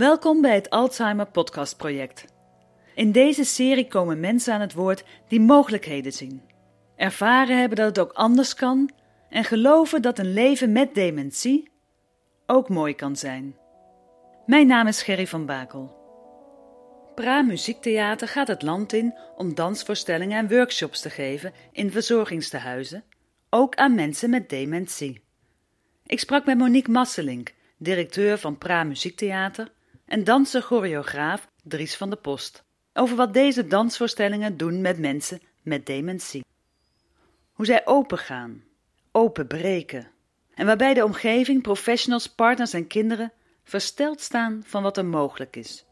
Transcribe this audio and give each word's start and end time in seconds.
Welkom 0.00 0.40
bij 0.40 0.54
het 0.54 0.70
Alzheimer 0.70 1.26
Podcast 1.26 1.76
Project. 1.76 2.24
In 2.94 3.12
deze 3.12 3.44
serie 3.44 3.88
komen 3.88 4.20
mensen 4.20 4.54
aan 4.54 4.60
het 4.60 4.72
woord 4.72 5.04
die 5.28 5.40
mogelijkheden 5.40 6.12
zien, 6.12 6.42
ervaren 6.96 7.58
hebben 7.58 7.76
dat 7.76 7.86
het 7.86 7.98
ook 7.98 8.12
anders 8.12 8.54
kan 8.54 8.90
en 9.28 9.44
geloven 9.44 10.02
dat 10.02 10.18
een 10.18 10.32
leven 10.32 10.72
met 10.72 10.94
dementie 10.94 11.70
ook 12.46 12.68
mooi 12.68 12.94
kan 12.94 13.16
zijn. 13.16 13.56
Mijn 14.46 14.66
naam 14.66 14.86
is 14.86 15.02
Gerry 15.02 15.26
van 15.26 15.46
Bakel. 15.46 15.96
Pra 17.14 17.42
Muziektheater 17.42 18.28
gaat 18.28 18.48
het 18.48 18.62
land 18.62 18.92
in 18.92 19.14
om 19.36 19.54
dansvoorstellingen 19.54 20.38
en 20.38 20.48
workshops 20.48 21.00
te 21.00 21.10
geven 21.10 21.52
in 21.72 21.90
verzorgingstehuizen, 21.90 23.04
ook 23.50 23.74
aan 23.74 23.94
mensen 23.94 24.30
met 24.30 24.48
dementie. 24.48 25.24
Ik 26.06 26.20
sprak 26.20 26.44
met 26.46 26.58
Monique 26.58 26.92
Masselink, 26.92 27.54
directeur 27.76 28.38
van 28.38 28.58
Pra 28.58 28.84
Muziektheater, 28.84 29.72
en 30.10 30.24
danser-choreograaf 30.24 31.48
Dries 31.62 31.96
van 31.96 32.10
der 32.10 32.18
Post, 32.18 32.64
over 32.92 33.16
wat 33.16 33.34
deze 33.34 33.66
dansvoorstellingen 33.66 34.56
doen 34.56 34.80
met 34.80 34.98
mensen 34.98 35.40
met 35.62 35.86
dementie. 35.86 36.44
Hoe 37.52 37.66
zij 37.66 37.86
opengaan, 37.86 38.64
openbreken, 39.12 40.08
en 40.54 40.66
waarbij 40.66 40.94
de 40.94 41.04
omgeving, 41.04 41.62
professionals, 41.62 42.26
partners 42.26 42.72
en 42.72 42.86
kinderen 42.86 43.32
versteld 43.64 44.20
staan 44.20 44.62
van 44.66 44.82
wat 44.82 44.96
er 44.96 45.04
mogelijk 45.04 45.56
is. 45.56 45.86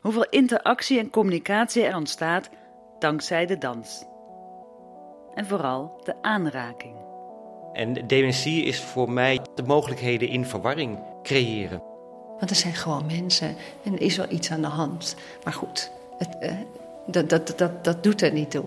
Hoeveel 0.00 0.26
interactie 0.28 0.98
en 0.98 1.10
communicatie 1.10 1.84
er 1.84 1.96
ontstaat 1.96 2.50
dankzij 2.98 3.46
de 3.46 3.58
dans. 3.58 4.04
En 5.34 5.46
vooral 5.46 6.00
de 6.04 6.22
aanraking. 6.22 6.96
En 7.72 8.06
dementie 8.06 8.64
is 8.64 8.80
voor 8.80 9.10
mij 9.10 9.40
de 9.54 9.62
mogelijkheden 9.62 10.28
in 10.28 10.44
verwarring 10.44 11.22
creëren. 11.22 11.96
Want 12.38 12.50
er 12.50 12.56
zijn 12.56 12.74
gewoon 12.74 13.06
mensen 13.06 13.56
en 13.84 13.92
er 13.92 14.00
is 14.00 14.16
wel 14.16 14.30
iets 14.30 14.50
aan 14.50 14.60
de 14.60 14.66
hand. 14.66 15.16
Maar 15.44 15.52
goed, 15.52 15.90
het, 16.18 16.36
uh, 16.40 16.52
dat, 17.06 17.28
dat, 17.28 17.58
dat, 17.58 17.84
dat 17.84 18.02
doet 18.02 18.22
er 18.22 18.32
niet 18.32 18.50
toe. 18.50 18.64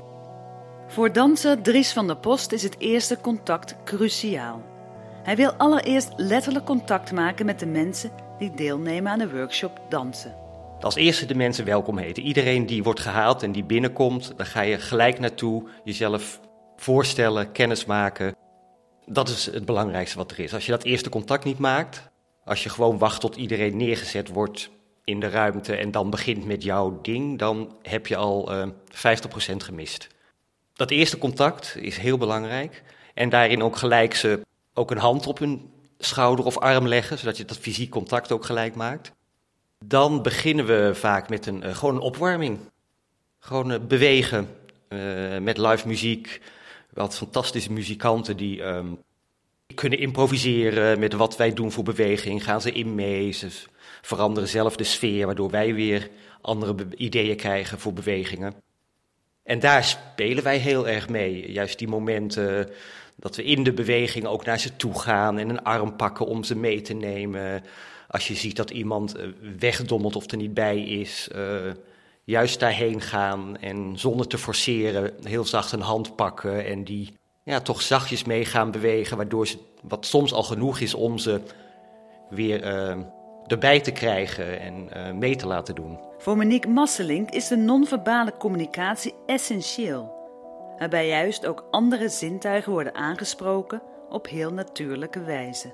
Voor 0.87 1.13
danser 1.13 1.61
Dries 1.61 1.93
van 1.93 2.07
der 2.07 2.17
Post 2.17 2.51
is 2.51 2.63
het 2.63 2.75
eerste 2.77 3.17
contact 3.21 3.75
cruciaal. 3.83 4.61
Hij 5.23 5.35
wil 5.35 5.51
allereerst 5.51 6.09
letterlijk 6.17 6.65
contact 6.65 7.11
maken 7.11 7.45
met 7.45 7.59
de 7.59 7.65
mensen 7.65 8.11
die 8.37 8.51
deelnemen 8.55 9.11
aan 9.11 9.19
de 9.19 9.31
workshop 9.31 9.81
dansen. 9.89 10.35
Als 10.79 10.95
eerste 10.95 11.25
de 11.25 11.35
mensen 11.35 11.65
welkom 11.65 11.97
heten. 11.97 12.23
Iedereen 12.23 12.65
die 12.65 12.83
wordt 12.83 12.99
gehaald 12.99 13.43
en 13.43 13.51
die 13.51 13.63
binnenkomt, 13.63 14.33
daar 14.37 14.45
ga 14.45 14.61
je 14.61 14.77
gelijk 14.77 15.19
naartoe, 15.19 15.63
jezelf 15.83 16.39
voorstellen, 16.75 17.51
kennis 17.51 17.85
maken. 17.85 18.35
Dat 19.05 19.29
is 19.29 19.45
het 19.45 19.65
belangrijkste 19.65 20.17
wat 20.17 20.31
er 20.31 20.39
is. 20.39 20.53
Als 20.53 20.65
je 20.65 20.71
dat 20.71 20.83
eerste 20.83 21.09
contact 21.09 21.43
niet 21.43 21.59
maakt, 21.59 22.10
als 22.45 22.63
je 22.63 22.69
gewoon 22.69 22.97
wacht 22.97 23.21
tot 23.21 23.35
iedereen 23.35 23.77
neergezet 23.77 24.29
wordt 24.29 24.69
in 25.03 25.19
de 25.19 25.29
ruimte 25.29 25.75
en 25.75 25.91
dan 25.91 26.09
begint 26.09 26.45
met 26.45 26.63
jouw 26.63 26.99
ding, 27.01 27.39
dan 27.39 27.75
heb 27.81 28.07
je 28.07 28.15
al 28.15 28.53
uh, 28.53 28.67
50% 28.67 29.55
gemist. 29.57 30.07
Dat 30.73 30.91
eerste 30.91 31.17
contact 31.17 31.75
is 31.79 31.97
heel 31.97 32.17
belangrijk. 32.17 32.83
En 33.13 33.29
daarin 33.29 33.63
ook 33.63 33.75
gelijk 33.75 34.15
ze 34.15 34.41
ook 34.73 34.91
een 34.91 34.97
hand 34.97 35.27
op 35.27 35.39
hun 35.39 35.69
schouder 35.97 36.45
of 36.45 36.57
arm 36.57 36.87
leggen, 36.87 37.17
zodat 37.17 37.37
je 37.37 37.45
dat 37.45 37.57
fysiek 37.57 37.89
contact 37.89 38.31
ook 38.31 38.45
gelijk 38.45 38.75
maakt. 38.75 39.11
Dan 39.85 40.21
beginnen 40.21 40.65
we 40.65 40.91
vaak 40.93 41.29
met 41.29 41.45
een, 41.45 41.65
uh, 41.65 41.75
gewoon 41.75 41.95
een 41.95 42.01
opwarming. 42.01 42.59
Gewoon 43.39 43.71
uh, 43.71 43.79
bewegen 43.79 44.55
met 45.41 45.57
live 45.57 45.87
muziek. 45.87 46.41
Wat 46.93 47.17
fantastische 47.17 47.71
muzikanten 47.71 48.37
die 48.37 48.63
um, 48.63 48.99
kunnen 49.73 49.99
improviseren 49.99 50.99
met 50.99 51.13
wat 51.13 51.37
wij 51.37 51.53
doen 51.53 51.71
voor 51.71 51.83
beweging. 51.83 52.43
Gaan 52.43 52.61
ze 52.61 52.71
in 52.71 52.95
mee, 52.95 53.31
ze 53.31 53.47
veranderen 54.01 54.49
zelf 54.49 54.75
de 54.75 54.83
sfeer, 54.83 55.25
waardoor 55.25 55.49
wij 55.49 55.73
weer 55.73 56.09
andere 56.41 56.75
ideeën 56.95 57.35
krijgen 57.35 57.79
voor 57.79 57.93
bewegingen. 57.93 58.53
En 59.43 59.59
daar 59.59 59.83
spelen 59.83 60.43
wij 60.43 60.57
heel 60.57 60.87
erg 60.87 61.09
mee. 61.09 61.51
Juist 61.51 61.79
die 61.79 61.87
momenten 61.87 62.69
dat 63.15 63.35
we 63.35 63.43
in 63.43 63.63
de 63.63 63.73
beweging 63.73 64.25
ook 64.25 64.45
naar 64.45 64.59
ze 64.59 64.75
toe 64.75 64.99
gaan 64.99 65.37
en 65.37 65.49
een 65.49 65.63
arm 65.63 65.95
pakken 65.95 66.25
om 66.25 66.43
ze 66.43 66.55
mee 66.55 66.81
te 66.81 66.93
nemen. 66.93 67.63
Als 68.07 68.27
je 68.27 68.35
ziet 68.35 68.55
dat 68.55 68.69
iemand 68.69 69.15
wegdommelt 69.59 70.15
of 70.15 70.31
er 70.31 70.37
niet 70.37 70.53
bij 70.53 70.79
is, 70.79 71.29
uh, 71.35 71.71
juist 72.23 72.59
daarheen 72.59 73.01
gaan 73.01 73.57
en 73.57 73.93
zonder 73.99 74.27
te 74.27 74.37
forceren 74.37 75.13
heel 75.23 75.45
zacht 75.45 75.71
een 75.71 75.81
hand 75.81 76.15
pakken 76.15 76.65
en 76.65 76.83
die 76.83 77.13
ja, 77.43 77.59
toch 77.59 77.81
zachtjes 77.81 78.23
mee 78.23 78.45
gaan 78.45 78.71
bewegen, 78.71 79.17
waardoor 79.17 79.47
ze, 79.47 79.57
wat 79.81 80.05
soms 80.05 80.33
al 80.33 80.43
genoeg 80.43 80.79
is 80.79 80.93
om 80.93 81.17
ze 81.17 81.41
weer 82.29 82.63
uh, 82.63 82.97
erbij 83.47 83.79
te 83.79 83.91
krijgen 83.91 84.59
en 84.59 84.89
uh, 84.93 85.11
mee 85.11 85.35
te 85.35 85.47
laten 85.47 85.75
doen. 85.75 85.99
Voor 86.17 86.37
Monique 86.37 86.71
Masselink 86.71 87.29
is 87.29 87.47
de 87.47 87.57
non-verbale 87.57 88.37
communicatie 88.37 89.13
essentieel 89.25 90.19
waarbij 90.77 91.07
juist 91.07 91.45
ook 91.45 91.67
andere 91.71 92.09
zintuigen 92.09 92.71
worden 92.71 92.95
aangesproken 92.95 93.81
op 94.09 94.27
heel 94.27 94.53
natuurlijke 94.53 95.23
wijze. 95.23 95.73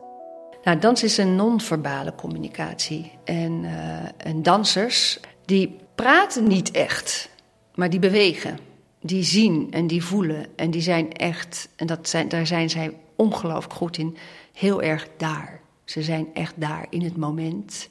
Nou, 0.64 0.80
dans 0.80 1.04
is 1.04 1.18
een 1.18 1.36
non-verbale 1.36 2.16
communicatie. 2.16 3.12
En, 3.24 3.64
uh, 3.64 4.04
en 4.18 4.44
dansers, 4.44 5.20
die 5.46 5.80
praten 5.96 6.48
niet 6.48 6.72
echt, 6.72 7.30
maar 7.76 7.90
die 7.90 8.00
bewegen. 8.00 8.60
Die 9.02 9.24
zien 9.24 9.72
en 9.72 9.88
die 9.88 10.04
voelen. 10.04 10.46
En 10.56 10.72
die 10.72 10.82
zijn 10.82 11.14
echt, 11.14 11.70
en 11.76 11.88
dat 11.88 12.10
zijn, 12.10 12.30
daar 12.30 12.48
zijn 12.48 12.70
zij 12.70 12.98
ongelooflijk 13.16 13.74
goed 13.74 13.98
in, 13.98 14.18
heel 14.54 14.82
erg 14.82 15.08
daar. 15.18 15.62
Ze 15.84 16.04
zijn 16.04 16.28
echt 16.34 16.54
daar 16.56 16.88
in 16.90 17.02
het 17.02 17.18
moment. 17.18 17.90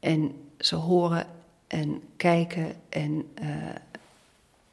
En 0.00 0.32
ze 0.58 0.74
horen 0.74 1.26
en 1.66 2.02
kijken 2.16 2.74
en 2.88 3.24
uh, 3.42 3.48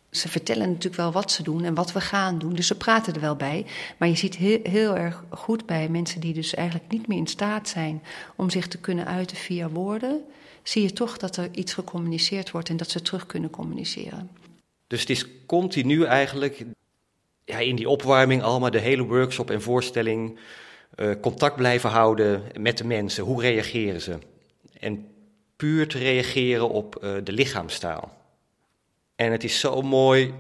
ze 0.10 0.30
vertellen 0.30 0.68
natuurlijk 0.68 0.96
wel 0.96 1.12
wat 1.12 1.32
ze 1.32 1.44
doen 1.44 1.64
en 1.64 1.74
wat 1.74 1.92
we 1.92 2.02
gaan 2.02 2.40
doen. 2.40 2.54
Dus 2.54 2.68
ze 2.68 2.78
praten 2.78 3.14
er 3.14 3.22
wel 3.22 3.36
bij. 3.36 3.66
Maar 3.98 4.08
je 4.08 4.16
ziet 4.16 4.36
heel, 4.36 4.60
heel 4.64 4.98
erg 4.98 5.24
goed 5.30 5.66
bij 5.66 5.90
mensen 5.90 6.22
die 6.22 6.34
dus 6.34 6.54
eigenlijk 6.54 6.92
niet 6.92 7.08
meer 7.08 7.18
in 7.18 7.28
staat 7.28 7.70
zijn 7.70 8.04
om 8.36 8.50
zich 8.50 8.68
te 8.68 8.78
kunnen 8.78 9.06
uiten 9.06 9.38
via 9.38 9.70
woorden. 9.70 10.22
Zie 10.64 10.82
je 10.82 10.94
toch 10.94 11.18
dat 11.18 11.38
er 11.38 11.50
iets 11.52 11.74
gecommuniceerd 11.74 12.52
wordt 12.52 12.70
en 12.70 12.78
dat 12.78 12.90
ze 12.90 13.02
terug 13.02 13.26
kunnen 13.26 13.50
communiceren. 13.50 14.30
Dus 14.94 15.02
het 15.02 15.10
is 15.10 15.26
continu 15.46 16.04
eigenlijk 16.04 16.66
ja, 17.46 17.58
in 17.58 17.76
die 17.76 17.90
opwarming 17.90 18.42
allemaal 18.42 18.72
de 18.72 18.80
hele 18.80 19.04
workshop 19.04 19.52
en 19.52 19.62
voorstelling 19.62 20.40
uh, 20.96 21.12
contact 21.22 21.56
blijven 21.56 21.90
houden 21.90 22.44
met 22.60 22.78
de 22.78 22.84
mensen. 22.84 23.24
Hoe 23.24 23.42
reageren 23.42 24.02
ze? 24.02 24.18
En 24.80 25.08
puur 25.56 25.88
te 25.88 25.98
reageren 25.98 26.70
op 26.70 27.00
uh, 27.04 27.16
de 27.24 27.32
lichaamstaal. 27.32 28.18
En 29.16 29.32
het 29.32 29.44
is 29.44 29.60
zo 29.60 29.82
mooi 29.82 30.34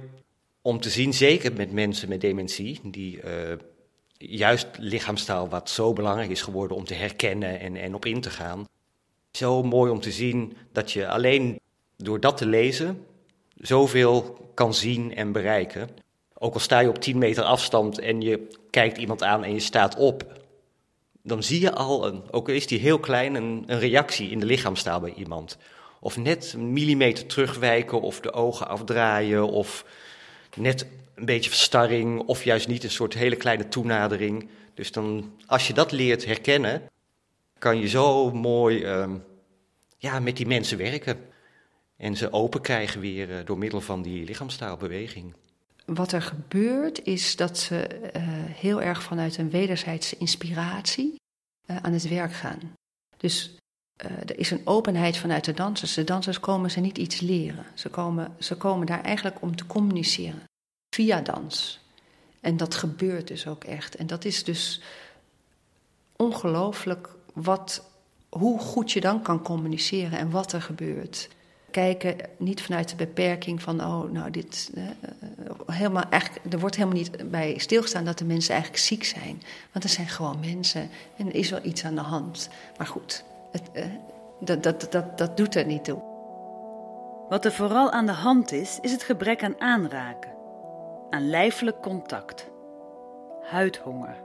om 0.61 0.79
te 0.79 0.89
zien, 0.89 1.13
zeker 1.13 1.53
met 1.53 1.71
mensen 1.71 2.09
met 2.09 2.21
dementie, 2.21 2.79
die 2.83 3.21
uh, 3.23 3.31
juist 4.17 4.67
lichaamstaal, 4.77 5.49
wat 5.49 5.69
zo 5.69 5.93
belangrijk 5.93 6.29
is 6.29 6.41
geworden 6.41 6.77
om 6.77 6.85
te 6.85 6.93
herkennen 6.93 7.59
en, 7.59 7.75
en 7.75 7.95
op 7.95 8.05
in 8.05 8.21
te 8.21 8.29
gaan. 8.29 8.67
Zo 9.31 9.63
mooi 9.63 9.91
om 9.91 9.99
te 9.99 10.11
zien 10.11 10.57
dat 10.71 10.91
je 10.91 11.07
alleen 11.07 11.59
door 11.97 12.19
dat 12.19 12.37
te 12.37 12.45
lezen 12.45 13.05
zoveel 13.57 14.42
kan 14.53 14.73
zien 14.73 15.15
en 15.15 15.31
bereiken. 15.31 15.89
Ook 16.33 16.53
al 16.53 16.59
sta 16.59 16.79
je 16.79 16.89
op 16.89 16.99
10 16.99 17.17
meter 17.17 17.43
afstand 17.43 17.99
en 17.99 18.21
je 18.21 18.47
kijkt 18.69 18.97
iemand 18.97 19.23
aan 19.23 19.43
en 19.43 19.53
je 19.53 19.59
staat 19.59 19.95
op, 19.95 20.41
dan 21.21 21.43
zie 21.43 21.61
je 21.61 21.73
al, 21.73 22.07
een, 22.07 22.23
ook 22.31 22.47
al 22.47 22.53
is 22.53 22.67
die 22.67 22.79
heel 22.79 22.99
klein, 22.99 23.35
een, 23.35 23.63
een 23.67 23.79
reactie 23.79 24.29
in 24.29 24.39
de 24.39 24.45
lichaamstaal 24.45 24.99
bij 24.99 25.13
iemand. 25.13 25.57
Of 25.99 26.17
net 26.17 26.53
een 26.53 26.73
millimeter 26.73 27.25
terugwijken 27.25 28.01
of 28.01 28.19
de 28.19 28.33
ogen 28.33 28.67
afdraaien 28.67 29.47
of 29.47 29.85
net 30.55 30.87
een 31.15 31.25
beetje 31.25 31.49
verstarring 31.49 32.19
of 32.19 32.43
juist 32.43 32.67
niet 32.67 32.83
een 32.83 32.91
soort 32.91 33.13
hele 33.13 33.35
kleine 33.35 33.67
toenadering. 33.67 34.49
Dus 34.73 34.91
dan, 34.91 35.33
als 35.45 35.67
je 35.67 35.73
dat 35.73 35.91
leert 35.91 36.25
herkennen, 36.25 36.81
kan 37.59 37.79
je 37.79 37.87
zo 37.87 38.31
mooi 38.31 38.83
ehm, 38.83 39.15
ja, 39.97 40.19
met 40.19 40.37
die 40.37 40.47
mensen 40.47 40.77
werken. 40.77 41.17
En 42.03 42.17
ze 42.17 42.33
open 42.33 42.61
krijgen 42.61 42.99
weer 42.99 43.37
eh, 43.37 43.45
door 43.45 43.57
middel 43.57 43.81
van 43.81 44.01
die 44.01 44.25
lichaamstaalbeweging. 44.25 45.33
Wat 45.85 46.11
er 46.11 46.21
gebeurt 46.21 47.03
is 47.03 47.35
dat 47.35 47.57
ze 47.57 47.87
uh, 48.15 48.21
heel 48.35 48.81
erg 48.81 49.03
vanuit 49.03 49.37
een 49.37 49.49
wederzijdse 49.49 50.17
inspiratie 50.17 51.15
uh, 51.65 51.77
aan 51.81 51.93
het 51.93 52.07
werk 52.07 52.33
gaan. 52.33 52.59
Dus 53.17 53.55
er 53.97 54.39
is 54.39 54.51
een 54.51 54.61
openheid 54.63 55.17
vanuit 55.17 55.45
de 55.45 55.53
dansers. 55.53 55.93
De 55.93 56.03
dansers 56.03 56.39
komen 56.39 56.71
ze 56.71 56.79
niet 56.79 56.97
iets 56.97 57.19
leren. 57.19 57.65
Ze 57.73 57.89
komen, 57.89 58.35
ze 58.39 58.57
komen 58.57 58.87
daar 58.87 59.03
eigenlijk 59.03 59.41
om 59.41 59.55
te 59.55 59.65
communiceren 59.65 60.43
via 60.95 61.21
dans. 61.21 61.79
En 62.39 62.57
dat 62.57 62.75
gebeurt 62.75 63.27
dus 63.27 63.47
ook 63.47 63.63
echt. 63.63 63.95
En 63.95 64.07
dat 64.07 64.25
is 64.25 64.43
dus 64.43 64.81
ongelooflijk 66.15 67.09
wat, 67.33 67.89
hoe 68.29 68.59
goed 68.59 68.91
je 68.91 69.01
dan 69.01 69.21
kan 69.21 69.43
communiceren 69.43 70.19
en 70.19 70.29
wat 70.29 70.53
er 70.53 70.61
gebeurt. 70.61 71.29
Kijken 71.73 72.15
niet 72.37 72.61
vanuit 72.61 72.89
de 72.89 72.95
beperking 72.95 73.61
van, 73.61 73.81
oh, 73.81 74.11
nou, 74.11 74.31
dit. 74.31 74.71
Eh, 74.75 74.83
helemaal, 75.75 76.03
eigenlijk, 76.09 76.53
er 76.53 76.59
wordt 76.59 76.75
helemaal 76.75 76.97
niet 76.97 77.29
bij 77.31 77.57
stilgestaan 77.57 78.05
dat 78.05 78.17
de 78.17 78.25
mensen 78.25 78.53
eigenlijk 78.53 78.83
ziek 78.83 79.03
zijn. 79.03 79.41
Want 79.71 79.83
er 79.83 79.89
zijn 79.89 80.07
gewoon 80.07 80.39
mensen 80.39 80.89
en 81.17 81.27
er 81.27 81.35
is 81.35 81.49
wel 81.49 81.59
iets 81.63 81.85
aan 81.85 81.95
de 81.95 82.01
hand. 82.01 82.49
Maar 82.77 82.87
goed, 82.87 83.23
het, 83.51 83.71
eh, 83.73 83.85
dat, 84.39 84.63
dat, 84.63 84.87
dat, 84.91 85.17
dat 85.17 85.37
doet 85.37 85.55
er 85.55 85.65
niet 85.65 85.83
toe. 85.83 86.01
Wat 87.29 87.45
er 87.45 87.53
vooral 87.53 87.91
aan 87.91 88.05
de 88.05 88.11
hand 88.11 88.51
is, 88.51 88.77
is 88.81 88.91
het 88.91 89.03
gebrek 89.03 89.43
aan 89.43 89.61
aanraken 89.61 90.31
aan 91.13 91.29
lijfelijk 91.29 91.81
contact. 91.81 92.51
Huidhonger. 93.41 94.15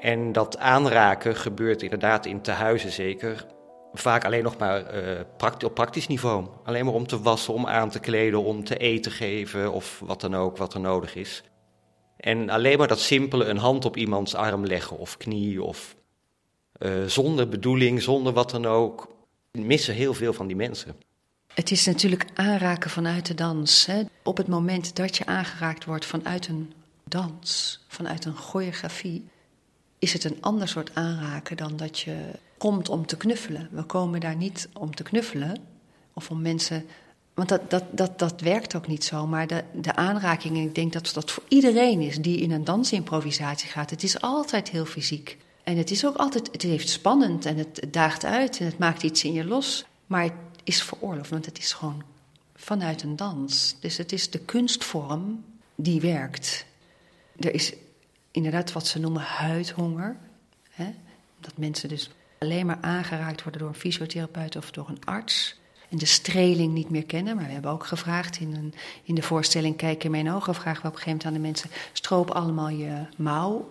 En 0.00 0.32
dat 0.32 0.58
aanraken 0.58 1.36
gebeurt 1.36 1.82
inderdaad 1.82 2.26
in 2.26 2.40
tehuizen 2.40 2.92
zeker. 2.92 3.46
Vaak 3.94 4.24
alleen 4.24 4.42
nog 4.42 4.58
maar 4.58 5.04
uh, 5.04 5.20
op 5.64 5.74
praktisch 5.74 6.06
niveau. 6.06 6.46
Alleen 6.64 6.84
maar 6.84 6.94
om 6.94 7.06
te 7.06 7.20
wassen, 7.20 7.54
om 7.54 7.66
aan 7.66 7.90
te 7.90 7.98
kleden, 7.98 8.44
om 8.44 8.64
te 8.64 8.76
eten 8.76 9.12
geven 9.12 9.72
of 9.72 10.00
wat 10.04 10.20
dan 10.20 10.34
ook 10.34 10.56
wat 10.56 10.74
er 10.74 10.80
nodig 10.80 11.14
is. 11.14 11.42
En 12.16 12.50
alleen 12.50 12.78
maar 12.78 12.88
dat 12.88 13.00
simpele 13.00 13.44
een 13.44 13.56
hand 13.56 13.84
op 13.84 13.96
iemands 13.96 14.34
arm 14.34 14.66
leggen 14.66 14.98
of 14.98 15.16
knie 15.16 15.62
of 15.62 15.96
uh, 16.78 17.04
zonder 17.06 17.48
bedoeling, 17.48 18.02
zonder 18.02 18.32
wat 18.32 18.50
dan 18.50 18.66
ook, 18.66 19.08
missen 19.50 19.94
heel 19.94 20.14
veel 20.14 20.32
van 20.32 20.46
die 20.46 20.56
mensen. 20.56 20.96
Het 21.54 21.70
is 21.70 21.86
natuurlijk 21.86 22.26
aanraken 22.34 22.90
vanuit 22.90 23.26
de 23.26 23.34
dans. 23.34 23.86
Hè. 23.86 24.02
Op 24.22 24.36
het 24.36 24.46
moment 24.46 24.96
dat 24.96 25.16
je 25.16 25.26
aangeraakt 25.26 25.84
wordt 25.84 26.06
vanuit 26.06 26.48
een 26.48 26.72
dans, 27.04 27.80
vanuit 27.88 28.24
een 28.24 28.36
choreografie, 28.36 29.28
is 29.98 30.12
het 30.12 30.24
een 30.24 30.36
ander 30.40 30.68
soort 30.68 30.94
aanraken 30.94 31.56
dan 31.56 31.76
dat 31.76 32.00
je 32.00 32.16
komt 32.62 32.88
om 32.88 33.06
te 33.06 33.16
knuffelen. 33.16 33.68
We 33.70 33.82
komen 33.82 34.20
daar 34.20 34.36
niet 34.36 34.68
om 34.72 34.94
te 34.94 35.02
knuffelen 35.02 35.56
of 36.12 36.30
om 36.30 36.42
mensen. 36.42 36.84
Want 37.34 37.48
dat, 37.48 37.70
dat, 37.70 37.84
dat, 37.90 38.18
dat 38.18 38.40
werkt 38.40 38.74
ook 38.74 38.86
niet 38.86 39.04
zo. 39.04 39.26
Maar 39.26 39.46
de, 39.46 39.64
de 39.74 39.94
aanraking, 39.94 40.58
ik 40.58 40.74
denk 40.74 40.92
dat 40.92 41.10
dat 41.14 41.30
voor 41.30 41.42
iedereen 41.48 42.00
is 42.00 42.16
die 42.16 42.38
in 42.38 42.50
een 42.50 42.64
dansimprovisatie 42.64 43.68
gaat, 43.68 43.90
het 43.90 44.02
is 44.02 44.20
altijd 44.20 44.70
heel 44.70 44.84
fysiek. 44.84 45.38
En 45.62 45.76
het 45.76 45.90
is 45.90 46.06
ook 46.06 46.16
altijd, 46.16 46.48
het 46.52 46.62
heeft 46.62 46.88
spannend 46.88 47.44
en 47.44 47.56
het 47.56 47.82
daagt 47.90 48.24
uit 48.24 48.58
en 48.58 48.66
het 48.66 48.78
maakt 48.78 49.02
iets 49.02 49.24
in 49.24 49.32
je 49.32 49.44
los. 49.44 49.84
Maar 50.06 50.30
is 50.64 50.82
veroorloofd, 50.82 51.30
want 51.30 51.46
het 51.46 51.58
is 51.58 51.72
gewoon 51.72 52.02
vanuit 52.54 53.02
een 53.02 53.16
dans. 53.16 53.76
Dus 53.80 53.96
het 53.96 54.12
is 54.12 54.30
de 54.30 54.40
kunstvorm 54.40 55.44
die 55.74 56.00
werkt. 56.00 56.66
Er 57.38 57.54
is 57.54 57.72
inderdaad 58.30 58.72
wat 58.72 58.86
ze 58.86 58.98
noemen 58.98 59.22
huidhonger. 59.22 60.16
Hè? 60.70 60.94
Dat 61.40 61.56
mensen 61.56 61.88
dus 61.88 62.10
alleen 62.42 62.66
maar 62.66 62.78
aangeraakt 62.80 63.42
worden 63.42 63.60
door 63.60 63.70
een 63.70 63.74
fysiotherapeut 63.74 64.56
of 64.56 64.70
door 64.70 64.88
een 64.88 65.04
arts. 65.04 65.60
En 65.88 65.98
de 65.98 66.06
streling 66.06 66.74
niet 66.74 66.90
meer 66.90 67.04
kennen. 67.04 67.36
Maar 67.36 67.46
we 67.46 67.52
hebben 67.52 67.70
ook 67.70 67.86
gevraagd 67.86 68.40
in, 68.40 68.54
een, 68.54 68.74
in 69.02 69.14
de 69.14 69.22
voorstelling 69.22 69.76
Kijk 69.76 70.04
in 70.04 70.10
mijn 70.10 70.30
ogen. 70.30 70.54
Vragen 70.54 70.82
we 70.82 70.88
op 70.88 70.94
een 70.94 71.00
gegeven 71.00 71.10
moment 71.10 71.26
aan 71.26 71.32
de 71.32 71.48
mensen: 71.48 71.70
stroop 71.92 72.30
allemaal 72.30 72.68
je 72.68 73.06
mouw 73.16 73.68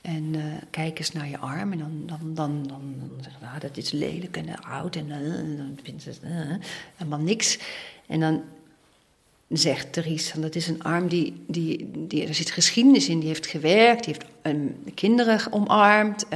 en 0.00 0.34
uh, 0.34 0.42
kijk 0.70 0.98
eens 0.98 1.12
naar 1.12 1.28
je 1.28 1.38
arm. 1.38 1.72
En 1.72 1.78
dan, 1.78 2.02
dan, 2.06 2.34
dan, 2.34 2.66
dan, 2.66 2.94
dan 2.98 3.10
zeggen 3.22 3.46
ah, 3.46 3.60
dat 3.60 3.76
is 3.76 3.90
lelijk 3.90 4.36
en 4.36 4.62
oud. 4.62 4.96
En 4.96 5.06
uh, 5.08 5.58
dan 5.58 5.78
vindt 5.82 6.02
ze 6.02 6.10
uh, 6.24 6.64
helemaal 6.96 7.18
niks. 7.18 7.58
En 8.06 8.20
dan 8.20 8.42
zegt 9.48 9.92
Therese, 9.92 10.40
dat 10.40 10.54
is 10.54 10.68
een 10.68 10.82
arm 10.82 11.08
die, 11.08 11.44
die, 11.46 11.90
die... 11.94 12.26
Er 12.26 12.34
zit 12.34 12.50
geschiedenis 12.50 13.08
in, 13.08 13.18
die 13.18 13.28
heeft 13.28 13.46
gewerkt. 13.46 14.04
Die 14.04 14.14
heeft 14.14 14.30
um, 14.42 14.94
kinderen 14.94 15.52
omarmd. 15.52 16.26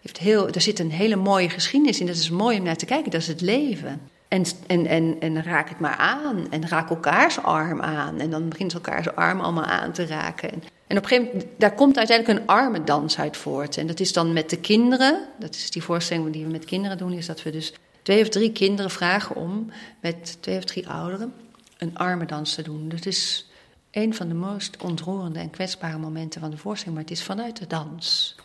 Heeft 0.00 0.54
er 0.54 0.60
zit 0.60 0.78
een 0.78 0.90
hele 0.90 1.16
mooie 1.16 1.48
geschiedenis 1.48 2.00
in. 2.00 2.06
Dat 2.06 2.16
is 2.16 2.30
mooi 2.30 2.58
om 2.58 2.64
naar 2.64 2.76
te 2.76 2.86
kijken. 2.86 3.10
Dat 3.10 3.20
is 3.20 3.26
het 3.26 3.40
leven. 3.40 4.00
En, 4.28 4.44
en, 4.66 4.86
en, 4.86 5.16
en 5.20 5.42
raak 5.42 5.68
het 5.68 5.80
maar 5.80 5.96
aan. 5.96 6.50
En 6.50 6.68
raak 6.68 6.90
elkaars 6.90 7.42
arm 7.42 7.80
aan. 7.80 8.20
En 8.20 8.30
dan 8.30 8.48
begint 8.48 8.70
ze 8.70 8.76
elkaars 8.76 9.14
arm 9.14 9.40
allemaal 9.40 9.64
aan 9.64 9.92
te 9.92 10.06
raken. 10.06 10.52
En, 10.52 10.62
en 10.86 10.96
op 10.96 11.02
een 11.02 11.08
gegeven 11.08 11.32
moment, 11.32 11.50
daar 11.56 11.74
komt 11.74 11.96
uiteindelijk 11.98 12.38
een 12.38 12.46
armendans 12.46 13.18
uit 13.18 13.36
voort. 13.36 13.76
En 13.76 13.86
dat 13.86 14.00
is 14.00 14.12
dan 14.12 14.32
met 14.32 14.50
de 14.50 14.58
kinderen. 14.58 15.28
Dat 15.38 15.54
is 15.54 15.70
die 15.70 15.82
voorstelling 15.82 16.32
die 16.32 16.44
we 16.44 16.50
met 16.50 16.64
kinderen 16.64 16.98
doen. 16.98 17.12
Is 17.12 17.26
dat 17.26 17.42
we 17.42 17.50
dus 17.50 17.72
twee 18.02 18.22
of 18.22 18.28
drie 18.28 18.52
kinderen 18.52 18.90
vragen 18.90 19.36
om 19.36 19.70
met 20.00 20.36
twee 20.40 20.56
of 20.56 20.64
drie 20.64 20.88
ouderen 20.88 21.32
een 21.78 21.96
armendans 21.98 22.54
te 22.54 22.62
doen. 22.62 22.88
Dat 22.88 23.06
is 23.06 23.46
een 23.90 24.14
van 24.14 24.28
de 24.28 24.34
meest 24.34 24.82
ontroerende 24.82 25.38
en 25.38 25.50
kwetsbare 25.50 25.98
momenten 25.98 26.40
van 26.40 26.50
de 26.50 26.56
voorstelling. 26.56 26.96
Maar 26.96 27.08
het 27.08 27.18
is 27.18 27.24
vanuit 27.24 27.58
de 27.58 27.66
dans. 27.66 28.36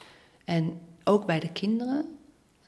En 0.45 0.79
ook 1.03 1.25
bij 1.25 1.39
de 1.39 1.51
kinderen. 1.51 2.17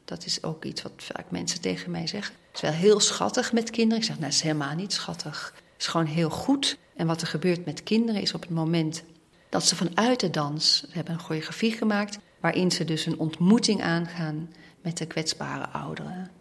Dat 0.05 0.25
is 0.25 0.43
ook 0.43 0.65
iets 0.65 0.81
wat 0.81 0.91
vaak 0.97 1.25
mensen 1.31 1.61
tegen 1.61 1.91
mij 1.91 2.07
zeggen. 2.07 2.35
Het 2.47 2.55
is 2.55 2.61
wel 2.61 2.79
heel 2.79 2.99
schattig 2.99 3.53
met 3.53 3.69
kinderen. 3.69 3.97
Ik 3.97 4.07
zeg, 4.07 4.19
nou, 4.19 4.31
is 4.31 4.41
helemaal 4.41 4.75
niet 4.75 4.93
schattig. 4.93 5.53
Het 5.55 5.81
is 5.81 5.87
gewoon 5.87 6.05
heel 6.05 6.29
goed. 6.29 6.77
En 6.95 7.07
wat 7.07 7.21
er 7.21 7.27
gebeurt 7.27 7.65
met 7.65 7.83
kinderen 7.83 8.21
is 8.21 8.33
op 8.33 8.41
het 8.41 8.49
moment 8.49 9.03
dat 9.49 9.63
ze 9.63 9.75
vanuit 9.75 10.19
de 10.19 10.29
dans, 10.29 10.79
ze 10.79 10.87
hebben 10.91 11.13
een 11.13 11.19
choreografie 11.19 11.71
gemaakt, 11.71 12.19
waarin 12.39 12.71
ze 12.71 12.85
dus 12.85 13.05
een 13.05 13.19
ontmoeting 13.19 13.81
aangaan 13.81 14.49
met 14.81 14.97
de 14.97 15.05
kwetsbare 15.05 15.69
ouderen. 15.69 16.31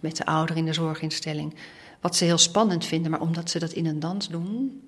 Met 0.00 0.16
de 0.16 0.26
ouderen 0.26 0.56
in 0.56 0.64
de 0.64 0.72
zorginstelling. 0.72 1.54
Wat 2.00 2.16
ze 2.16 2.24
heel 2.24 2.38
spannend 2.38 2.84
vinden, 2.84 3.10
maar 3.10 3.20
omdat 3.20 3.50
ze 3.50 3.58
dat 3.58 3.72
in 3.72 3.86
een 3.86 4.00
dans 4.00 4.28
doen, 4.28 4.82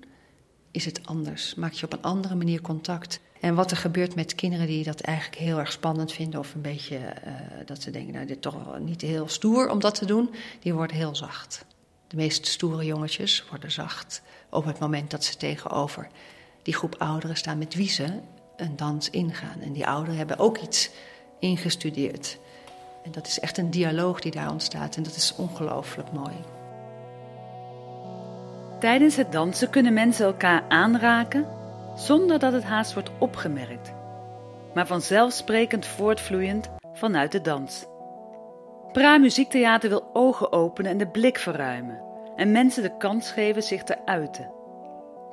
is 0.71 0.85
het 0.85 1.07
anders. 1.07 1.55
Maak 1.55 1.71
je 1.71 1.85
op 1.85 1.93
een 1.93 2.01
andere 2.01 2.35
manier 2.35 2.61
contact. 2.61 3.19
En 3.39 3.55
wat 3.55 3.71
er 3.71 3.77
gebeurt 3.77 4.15
met 4.15 4.35
kinderen 4.35 4.67
die 4.67 4.83
dat 4.83 5.01
eigenlijk 5.01 5.37
heel 5.37 5.59
erg 5.59 5.71
spannend 5.71 6.11
vinden, 6.11 6.39
of 6.39 6.53
een 6.53 6.61
beetje 6.61 6.97
uh, 6.97 7.33
dat 7.65 7.81
ze 7.81 7.91
denken, 7.91 8.13
nou, 8.13 8.25
dit 8.25 8.35
is 8.35 8.41
toch 8.41 8.79
niet 8.79 9.01
heel 9.01 9.27
stoer 9.27 9.69
om 9.69 9.79
dat 9.79 9.95
te 9.95 10.05
doen, 10.05 10.29
die 10.59 10.73
worden 10.73 10.95
heel 10.95 11.15
zacht. 11.15 11.65
De 12.07 12.15
meest 12.15 12.47
stoere 12.47 12.85
jongetjes 12.85 13.45
worden 13.49 13.71
zacht 13.71 14.21
op 14.49 14.65
het 14.65 14.79
moment 14.79 15.11
dat 15.11 15.23
ze 15.23 15.37
tegenover 15.37 16.07
die 16.61 16.73
groep 16.73 16.95
ouderen 16.97 17.37
staan 17.37 17.57
met 17.57 17.75
wie 17.75 17.89
ze 17.89 18.19
een 18.57 18.75
dans 18.75 19.09
ingaan. 19.09 19.61
En 19.61 19.73
die 19.73 19.87
ouderen 19.87 20.17
hebben 20.17 20.37
ook 20.37 20.57
iets 20.57 20.89
ingestudeerd. 21.39 22.37
En 23.03 23.11
dat 23.11 23.27
is 23.27 23.39
echt 23.39 23.57
een 23.57 23.71
dialoog 23.71 24.19
die 24.19 24.31
daar 24.31 24.51
ontstaat 24.51 24.95
en 24.95 25.03
dat 25.03 25.15
is 25.15 25.35
ongelooflijk 25.35 26.11
mooi. 26.11 26.60
Tijdens 28.81 29.15
het 29.15 29.31
dansen 29.31 29.69
kunnen 29.69 29.93
mensen 29.93 30.25
elkaar 30.25 30.63
aanraken 30.67 31.47
zonder 31.95 32.39
dat 32.39 32.53
het 32.53 32.63
haast 32.63 32.93
wordt 32.93 33.11
opgemerkt, 33.19 33.93
maar 34.73 34.87
vanzelfsprekend 34.87 35.85
voortvloeiend 35.85 36.71
vanuit 36.93 37.31
de 37.31 37.41
dans. 37.41 37.85
Pra 38.91 39.17
Muziektheater 39.17 39.89
wil 39.89 40.09
ogen 40.13 40.51
openen 40.51 40.91
en 40.91 40.97
de 40.97 41.07
blik 41.07 41.37
verruimen 41.37 42.01
en 42.35 42.51
mensen 42.51 42.83
de 42.83 42.97
kans 42.97 43.31
geven 43.31 43.63
zich 43.63 43.83
te 43.83 44.05
uiten. 44.05 44.51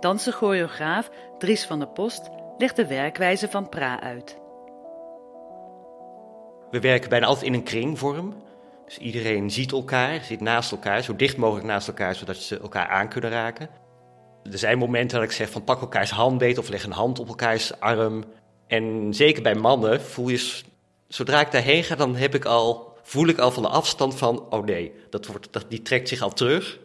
Danser-choreograaf 0.00 1.10
Dries 1.38 1.66
van 1.66 1.78
der 1.78 1.88
Post 1.88 2.30
legt 2.58 2.76
de 2.76 2.86
werkwijze 2.86 3.48
van 3.48 3.68
Pra 3.68 4.00
uit. 4.00 4.38
We 6.70 6.80
werken 6.80 7.08
bijna 7.08 7.26
altijd 7.26 7.46
in 7.46 7.54
een 7.54 7.62
kringvorm. 7.62 8.34
Dus 8.88 8.98
iedereen 8.98 9.50
ziet 9.50 9.72
elkaar, 9.72 10.24
zit 10.24 10.40
naast 10.40 10.70
elkaar, 10.70 11.02
zo 11.02 11.16
dicht 11.16 11.36
mogelijk 11.36 11.66
naast 11.66 11.88
elkaar, 11.88 12.14
zodat 12.14 12.36
ze 12.36 12.60
elkaar 12.60 12.88
aan 12.88 13.08
kunnen 13.08 13.30
raken. 13.30 13.68
Er 14.52 14.58
zijn 14.58 14.78
momenten 14.78 15.18
dat 15.18 15.28
ik 15.28 15.34
zeg 15.34 15.50
van 15.50 15.64
pak 15.64 15.80
elkaars 15.80 16.10
handbeet 16.10 16.58
of 16.58 16.68
leg 16.68 16.84
een 16.84 16.92
hand 16.92 17.18
op 17.18 17.28
elkaars 17.28 17.80
arm. 17.80 18.24
En 18.66 19.14
zeker 19.14 19.42
bij 19.42 19.54
mannen 19.54 20.02
voel 20.02 20.28
je, 20.28 20.60
zodra 21.08 21.40
ik 21.40 21.50
daarheen 21.50 21.84
ga, 21.84 21.94
dan 21.94 22.16
heb 22.16 22.34
ik 22.34 22.44
al, 22.44 22.96
voel 23.02 23.26
ik 23.26 23.38
al 23.38 23.50
van 23.50 23.62
de 23.62 23.68
afstand 23.68 24.14
van, 24.14 24.46
oh 24.50 24.64
nee, 24.64 24.92
dat 25.10 25.26
wordt, 25.26 25.48
dat, 25.50 25.64
die 25.68 25.82
trekt 25.82 26.08
zich 26.08 26.20
al 26.20 26.32
terug. 26.32 26.78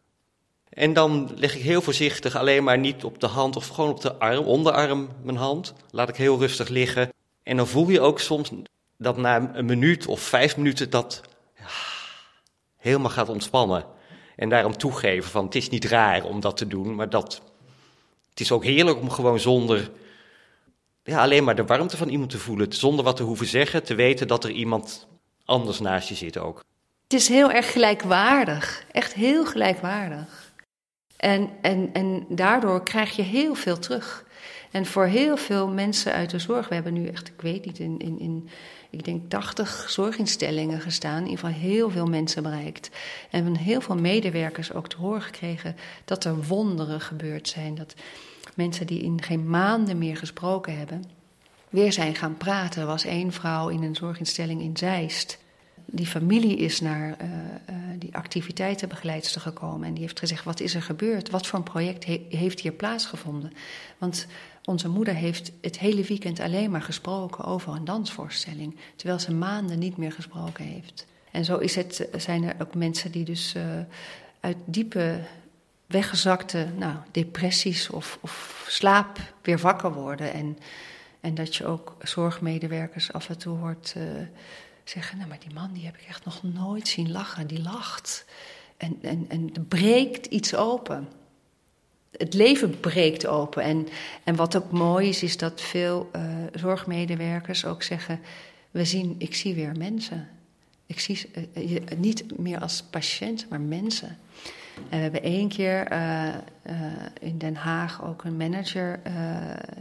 En 0.70 0.94
dan 0.94 1.32
leg 1.36 1.56
ik 1.56 1.62
heel 1.62 1.82
voorzichtig 1.82 2.36
alleen 2.36 2.64
maar 2.64 2.80
niet 2.80 3.04
op 3.04 3.20
de 3.20 3.28
hand 3.28 3.56
of 3.56 3.68
gewoon 3.68 3.90
op 3.90 4.02
de 4.02 4.16
arm, 4.16 4.46
onderarm 4.46 5.10
mijn 5.22 5.38
hand. 5.38 5.74
Laat 5.92 6.10
ik 6.10 6.16
heel 6.16 6.40
rustig 6.40 6.68
liggen. 6.68 7.10
En 7.44 7.58
dan 7.58 7.68
voel 7.68 7.90
je 7.90 8.02
ook 8.02 8.20
soms 8.20 8.52
dat 8.98 9.18
na 9.18 9.52
een 9.54 9.66
minuut 9.66 10.06
of 10.06 10.22
vijf 10.22 10.58
minuten 10.58 10.90
dat 10.90 11.22
helemaal 12.84 13.10
gaat 13.10 13.30
ontspannen. 13.30 13.86
En 14.36 14.50
daarom 14.50 14.78
toegeven 14.78 15.32
van 15.32 15.46
het 15.46 15.56
is 15.56 15.70
niet 15.70 15.86
raar 15.86 16.24
om 16.24 16.40
dat 16.40 16.58
te 16.58 16.68
doen, 16.68 16.96
maar 16.96 17.10
dat, 17.10 17.42
het 18.30 18.40
is 18.40 18.52
ook 18.52 18.64
heerlijk 18.64 19.00
om 19.00 19.10
gewoon 19.10 19.40
zonder, 19.40 19.92
ja, 21.04 21.22
alleen 21.22 21.44
maar 21.44 21.56
de 21.56 21.66
warmte 21.66 21.98
van 21.98 22.10
iemand 22.10 22.30
te 22.30 22.38
voelen. 22.38 22.74
Zonder 22.74 23.06
wat 23.06 23.16
te 23.16 23.24
hoeven 23.24 23.48
zeggen, 23.48 23.84
te 23.84 23.96
weten 23.96 24.28
dat 24.28 24.44
er 24.44 24.52
iemand 24.52 25.08
anders 25.46 25.80
naast 25.80 26.10
je 26.10 26.16
zit 26.16 26.38
ook. 26.38 26.64
Het 27.04 27.14
is 27.14 27.28
heel 27.28 27.52
erg 27.52 27.72
gelijkwaardig, 27.72 28.86
echt 28.92 29.14
heel 29.14 29.46
gelijkwaardig. 29.46 30.54
En, 31.18 31.50
en, 31.62 31.90
en 31.94 32.26
daardoor 32.30 32.84
krijg 32.84 33.16
je 33.16 33.22
heel 33.22 33.56
veel 33.56 33.80
terug. 33.80 34.26
En 34.72 34.86
voor 34.86 35.06
heel 35.06 35.38
veel 35.38 35.68
mensen 35.68 36.14
uit 36.14 36.30
de 36.30 36.40
zorg, 36.40 36.68
we 36.68 36.74
hebben 36.74 36.94
nu 36.94 37.08
echt, 37.08 37.28
ik 37.28 37.42
weet 37.42 37.66
niet, 37.66 37.80
in, 37.80 38.00
in, 38.00 38.20
in 38.20 38.50
ik 38.94 39.06
denk 39.06 39.30
80 39.30 39.86
zorginstellingen 39.90 40.82
gestaan, 40.82 41.18
in 41.18 41.30
ieder 41.30 41.40
geval 41.40 41.62
heel 41.62 41.90
veel 41.90 42.06
mensen 42.06 42.44
bereikt. 42.44 42.90
En 43.30 43.44
van 43.44 43.56
heel 43.56 43.82
veel 43.82 43.96
medewerkers 43.96 44.74
ook 44.74 44.88
te 44.88 44.98
horen 44.98 45.22
gekregen 45.22 45.76
dat 46.06 46.26
er 46.26 46.44
wonderen 46.44 47.02
gebeurd 47.02 47.48
zijn. 47.48 47.76
Dat 47.76 47.94
mensen 48.56 48.88
die 48.88 49.02
in 49.02 49.22
geen 49.22 49.50
maanden 49.50 49.98
meer 49.98 50.18
gesproken 50.18 50.78
hebben, 50.78 51.04
weer 51.70 51.94
zijn 51.94 52.16
gaan 52.16 52.38
praten. 52.38 52.82
Er 52.82 52.88
was 52.88 53.06
één 53.06 53.32
vrouw 53.32 53.70
in 53.70 53.84
een 53.84 53.96
zorginstelling 53.96 54.62
in 54.62 54.78
Zeist. 54.78 55.38
Die 55.86 56.08
familie 56.08 56.58
is 56.58 56.82
naar 56.82 57.18
uh, 57.22 57.28
uh, 57.28 57.76
die 58.00 58.16
activiteitenbegeleidster 58.16 59.42
gekomen 59.42 59.88
en 59.88 59.94
die 59.94 60.04
heeft 60.04 60.20
gezegd: 60.20 60.44
Wat 60.44 60.60
is 60.60 60.76
er 60.76 60.82
gebeurd? 60.82 61.30
Wat 61.30 61.48
voor 61.48 61.60
een 61.60 61.66
project 61.66 62.06
he 62.06 62.26
heeft 62.30 62.60
hier 62.60 62.72
plaatsgevonden? 62.72 63.54
Want 63.98 64.28
onze 64.66 64.88
moeder 64.88 65.16
heeft 65.16 65.52
het 65.62 65.80
hele 65.80 66.04
weekend 66.04 66.40
alleen 66.40 66.72
maar 66.72 66.82
gesproken 66.82 67.44
over 67.44 67.74
een 67.74 67.86
dansvoorstelling, 67.86 68.76
terwijl 68.96 69.20
ze 69.20 69.34
maanden 69.34 69.80
niet 69.80 69.98
meer 69.98 70.12
gesproken 70.12 70.66
heeft. 70.66 71.06
En 71.32 71.46
zo 71.46 71.58
is 71.58 71.76
het, 71.76 72.08
zijn 72.18 72.44
er 72.44 72.56
ook 72.62 72.76
mensen 72.76 73.12
die 73.12 73.24
dus 73.24 73.56
uh, 73.56 73.64
uit 74.40 74.58
diepe 74.66 75.20
weggezakte 75.86 76.68
nou, 76.78 76.96
depressies 77.12 77.90
of, 77.90 78.18
of, 78.22 78.66
slaap 78.70 79.20
weer 79.42 79.58
wakker 79.58 79.94
worden. 79.94 80.34
En, 80.34 80.58
en 81.20 81.36
dat 81.36 81.56
je 81.56 81.66
ook 81.66 81.96
zorgmedewerkers 82.02 83.14
af 83.14 83.30
en 83.30 83.38
toe 83.38 83.58
hoort 83.58 83.94
uh, 83.98 84.04
zeggen: 84.84 85.18
Nou, 85.18 85.30
maar 85.30 85.40
die 85.40 85.54
man 85.54 85.74
die 85.74 85.86
heb 85.86 85.96
ik 85.96 86.08
echt 86.08 86.26
nog 86.26 86.44
nooit 86.44 86.88
zien 86.88 87.12
lachen. 87.12 87.48
Die 87.48 87.62
lacht. 87.62 88.26
En, 88.78 88.98
en, 89.02 89.26
en 89.30 89.68
breekt 89.68 90.26
iets 90.26 90.56
open 90.56 91.08
het 92.24 92.34
leven 92.34 92.80
breekt 92.80 93.28
open. 93.28 93.64
En, 93.64 93.88
en 94.24 94.36
wat 94.36 94.56
ook 94.56 94.72
mooi 94.72 95.10
is, 95.10 95.24
is 95.24 95.38
dat 95.38 95.62
veel 95.62 96.10
uh, 96.16 96.24
zorgmedewerkers 96.54 97.66
ook 97.66 97.84
zeggen: 97.84 98.20
we 98.72 98.86
zien, 98.86 99.16
ik 99.18 99.36
zie 99.36 99.56
weer 99.56 99.72
mensen. 99.78 100.28
Ik 100.86 101.00
zie 101.00 101.30
uh, 101.54 101.70
je, 101.70 101.82
niet 101.98 102.38
meer 102.40 102.60
als 102.60 102.84
patiënt, 102.90 103.50
maar 103.50 103.62
mensen. 103.62 104.18
En 104.90 104.98
we 104.98 105.04
hebben 105.04 105.24
één 105.24 105.50
keer 105.50 105.92
in 107.20 107.38
Den 107.38 107.56
Haag 107.56 108.04
ook 108.04 108.24
een 108.24 108.38
manager 108.38 109.00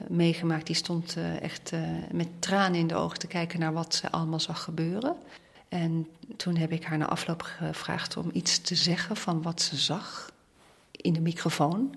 meegemaakt. 0.08 0.66
Die 0.66 0.76
stond 0.76 1.16
echt 1.40 1.72
met 2.10 2.28
tranen 2.38 2.78
in 2.78 2.86
de 2.86 2.94
ogen 2.94 3.18
te 3.18 3.26
kijken 3.26 3.60
naar 3.60 3.72
wat 3.72 3.94
ze 3.94 4.10
allemaal 4.10 4.40
zag 4.40 4.62
gebeuren. 4.62 5.16
En 5.68 6.08
toen 6.36 6.56
heb 6.56 6.72
ik 6.72 6.84
haar 6.84 6.98
na 6.98 7.08
afloop 7.08 7.42
gevraagd 7.42 8.16
om 8.16 8.30
iets 8.32 8.58
te 8.60 8.74
zeggen 8.74 9.16
van 9.16 9.42
wat 9.42 9.62
ze 9.62 9.76
zag 9.76 10.32
in 10.90 11.12
de 11.12 11.20
microfoon. 11.20 11.94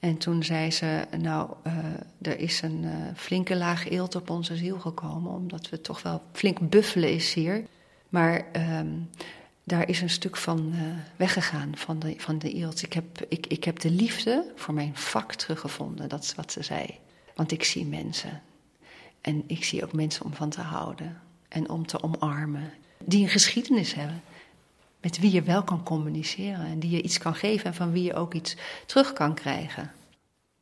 En 0.00 0.16
toen 0.16 0.42
zei 0.42 0.70
ze, 0.70 1.06
nou, 1.18 1.50
uh, 1.66 1.74
er 2.22 2.38
is 2.38 2.62
een 2.62 2.82
uh, 2.82 2.92
flinke 3.14 3.56
laag 3.56 3.88
eelt 3.88 4.14
op 4.14 4.30
onze 4.30 4.56
ziel 4.56 4.78
gekomen, 4.78 5.32
omdat 5.32 5.68
we 5.68 5.80
toch 5.80 6.02
wel 6.02 6.22
flink 6.32 6.70
buffelen 6.70 7.12
is 7.12 7.34
hier. 7.34 7.64
Maar 8.08 8.46
um, 8.78 9.10
daar 9.64 9.88
is 9.88 10.00
een 10.00 10.10
stuk 10.10 10.36
van 10.36 10.72
uh, 10.74 10.80
weggegaan, 11.16 11.76
van 11.76 11.98
de, 11.98 12.14
van 12.16 12.38
de 12.38 12.52
eelt. 12.52 12.82
Ik 12.82 12.92
heb, 12.92 13.24
ik, 13.28 13.46
ik 13.46 13.64
heb 13.64 13.78
de 13.78 13.90
liefde 13.90 14.52
voor 14.54 14.74
mijn 14.74 14.96
vak 14.96 15.34
teruggevonden, 15.34 16.08
dat 16.08 16.22
is 16.22 16.34
wat 16.34 16.52
ze 16.52 16.62
zei. 16.62 16.86
Want 17.34 17.52
ik 17.52 17.64
zie 17.64 17.86
mensen. 17.86 18.42
En 19.20 19.44
ik 19.46 19.64
zie 19.64 19.84
ook 19.84 19.92
mensen 19.92 20.24
om 20.24 20.34
van 20.34 20.50
te 20.50 20.60
houden 20.60 21.20
en 21.48 21.70
om 21.70 21.86
te 21.86 22.02
omarmen. 22.02 22.72
Die 23.04 23.22
een 23.22 23.28
geschiedenis 23.28 23.94
hebben 23.94 24.22
met 25.06 25.18
wie 25.18 25.32
je 25.32 25.42
wel 25.42 25.62
kan 25.62 25.82
communiceren 25.82 26.66
en 26.66 26.78
die 26.78 26.90
je 26.90 27.02
iets 27.02 27.18
kan 27.18 27.34
geven 27.34 27.66
en 27.66 27.74
van 27.74 27.92
wie 27.92 28.02
je 28.02 28.14
ook 28.14 28.34
iets 28.34 28.56
terug 28.86 29.12
kan 29.12 29.34
krijgen. 29.34 29.92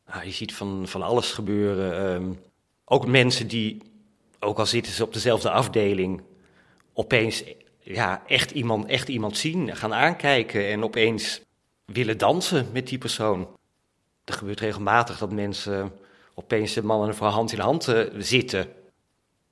Nou, 0.07 0.25
je 0.25 0.31
ziet 0.31 0.55
van, 0.55 0.89
van 0.89 1.03
alles 1.03 1.33
gebeuren. 1.33 2.15
Um, 2.15 2.41
ook 2.85 3.07
mensen 3.07 3.49
die, 3.49 3.83
ook 4.41 4.59
al 4.59 4.67
zitten 4.67 4.93
ze 4.93 5.03
op 5.03 5.13
dezelfde 5.13 5.51
afdeling, 5.51 6.23
opeens 6.93 7.45
ja, 7.81 8.23
echt, 8.27 8.51
iemand, 8.51 8.87
echt 8.87 9.09
iemand 9.09 9.37
zien, 9.37 9.77
gaan 9.77 9.95
aankijken 9.95 10.69
en 10.69 10.85
opeens 10.85 11.41
willen 11.85 12.19
dansen 12.19 12.67
met 12.73 12.87
die 12.89 12.99
persoon. 12.99 13.49
Er 14.25 14.35
gebeurt 14.35 14.61
regelmatig 14.61 15.19
dat 15.19 15.33
mensen 15.33 15.93
opeens 16.35 16.77
een 16.77 16.87
man 16.87 17.03
en 17.03 17.09
een 17.09 17.15
vrouw 17.15 17.31
hand 17.31 17.53
in 17.53 17.59
hand 17.59 17.89
uh, 17.89 18.01
zitten. 18.19 18.69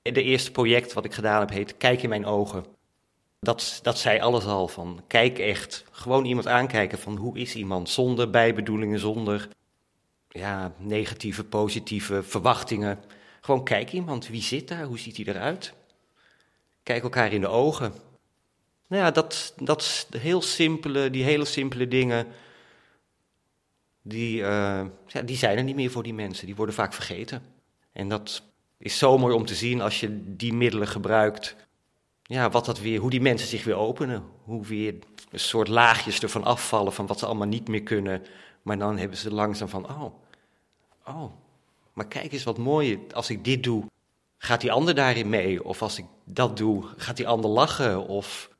De 0.03 0.23
eerste 0.23 0.51
project 0.51 0.93
wat 0.93 1.05
ik 1.05 1.13
gedaan 1.13 1.41
heb 1.41 1.51
heet 1.51 1.77
Kijk 1.77 2.03
in 2.03 2.09
mijn 2.09 2.27
ogen. 2.27 2.81
Dat, 3.43 3.81
dat 3.83 3.99
zei 3.99 4.21
alles 4.21 4.45
al 4.45 4.69
van 4.69 5.03
kijk 5.07 5.39
echt, 5.39 5.85
gewoon 5.91 6.25
iemand 6.25 6.47
aankijken 6.47 6.99
van 6.99 7.17
hoe 7.17 7.39
is 7.39 7.55
iemand 7.55 7.89
zonder 7.89 8.31
bijbedoelingen, 8.31 8.99
zonder 8.99 9.49
ja, 10.29 10.73
negatieve, 10.79 11.45
positieve 11.45 12.23
verwachtingen. 12.23 12.99
Gewoon 13.41 13.65
kijk 13.65 13.93
iemand, 13.93 14.29
wie 14.29 14.43
zit 14.43 14.69
daar, 14.69 14.85
hoe 14.85 14.99
ziet 14.99 15.17
hij 15.17 15.27
eruit? 15.27 15.73
Kijk 16.83 17.03
elkaar 17.03 17.33
in 17.33 17.41
de 17.41 17.49
ogen. 17.49 17.93
Nou 18.87 19.03
ja, 19.03 19.11
dat, 19.11 19.55
dat 19.57 20.07
heel 20.17 20.43
simpele, 20.43 21.11
die 21.11 21.25
hele 21.25 21.45
simpele 21.45 21.89
dingen, 21.89 22.27
die, 24.03 24.41
uh, 24.41 24.85
ja, 25.07 25.23
die 25.25 25.37
zijn 25.37 25.57
er 25.57 25.65
niet 25.65 25.77
meer 25.77 25.91
voor 25.91 26.03
die 26.03 26.15
mensen. 26.15 26.47
Die 26.47 26.57
worden 26.57 26.75
vaak 26.75 26.93
vergeten. 26.93 27.43
En 27.93 28.09
dat 28.09 28.43
is 28.79 28.99
zo 28.99 29.19
mooi 29.19 29.35
om 29.35 29.47
te 29.47 29.55
zien 29.55 29.81
als 29.81 30.01
je 30.01 30.37
die 30.37 30.53
middelen 30.53 30.89
gebruikt 30.89 31.57
ja, 32.33 32.51
wat 32.51 32.65
dat 32.65 32.81
weer, 32.81 33.01
hoe 33.01 33.11
die 33.11 33.21
mensen 33.21 33.49
zich 33.49 33.65
weer 33.65 33.75
openen. 33.75 34.25
Hoe 34.45 34.67
weer 34.67 34.95
een 35.31 35.41
soort 35.41 35.69
laagjes 35.69 36.21
ervan 36.21 36.45
afvallen 36.45 36.93
van 36.93 37.07
wat 37.07 37.19
ze 37.19 37.27
allemaal 37.27 37.47
niet 37.47 37.69
meer 37.69 37.83
kunnen. 37.83 38.23
Maar 38.63 38.79
dan 38.79 38.99
hebben 38.99 39.19
ze 39.19 39.35
langzaam 39.35 39.69
van, 39.69 39.89
oh, 39.89 40.15
oh, 41.07 41.33
maar 41.93 42.07
kijk 42.07 42.33
eens 42.33 42.45
wat 42.45 42.59
mooi. 42.59 43.07
Als 43.15 43.31
ik 43.31 43.45
dit 43.45 43.63
doe, 43.63 43.85
gaat 44.39 44.61
die 44.61 44.73
ander 44.73 44.95
daarin 44.95 45.29
mee? 45.29 45.65
Of 45.65 45.83
als 45.83 45.99
ik 45.99 46.05
dat 46.25 46.57
doe, 46.57 46.85
gaat 46.97 47.17
die 47.17 47.29
ander 47.29 47.51
lachen? 47.51 48.07
Of 48.07 48.51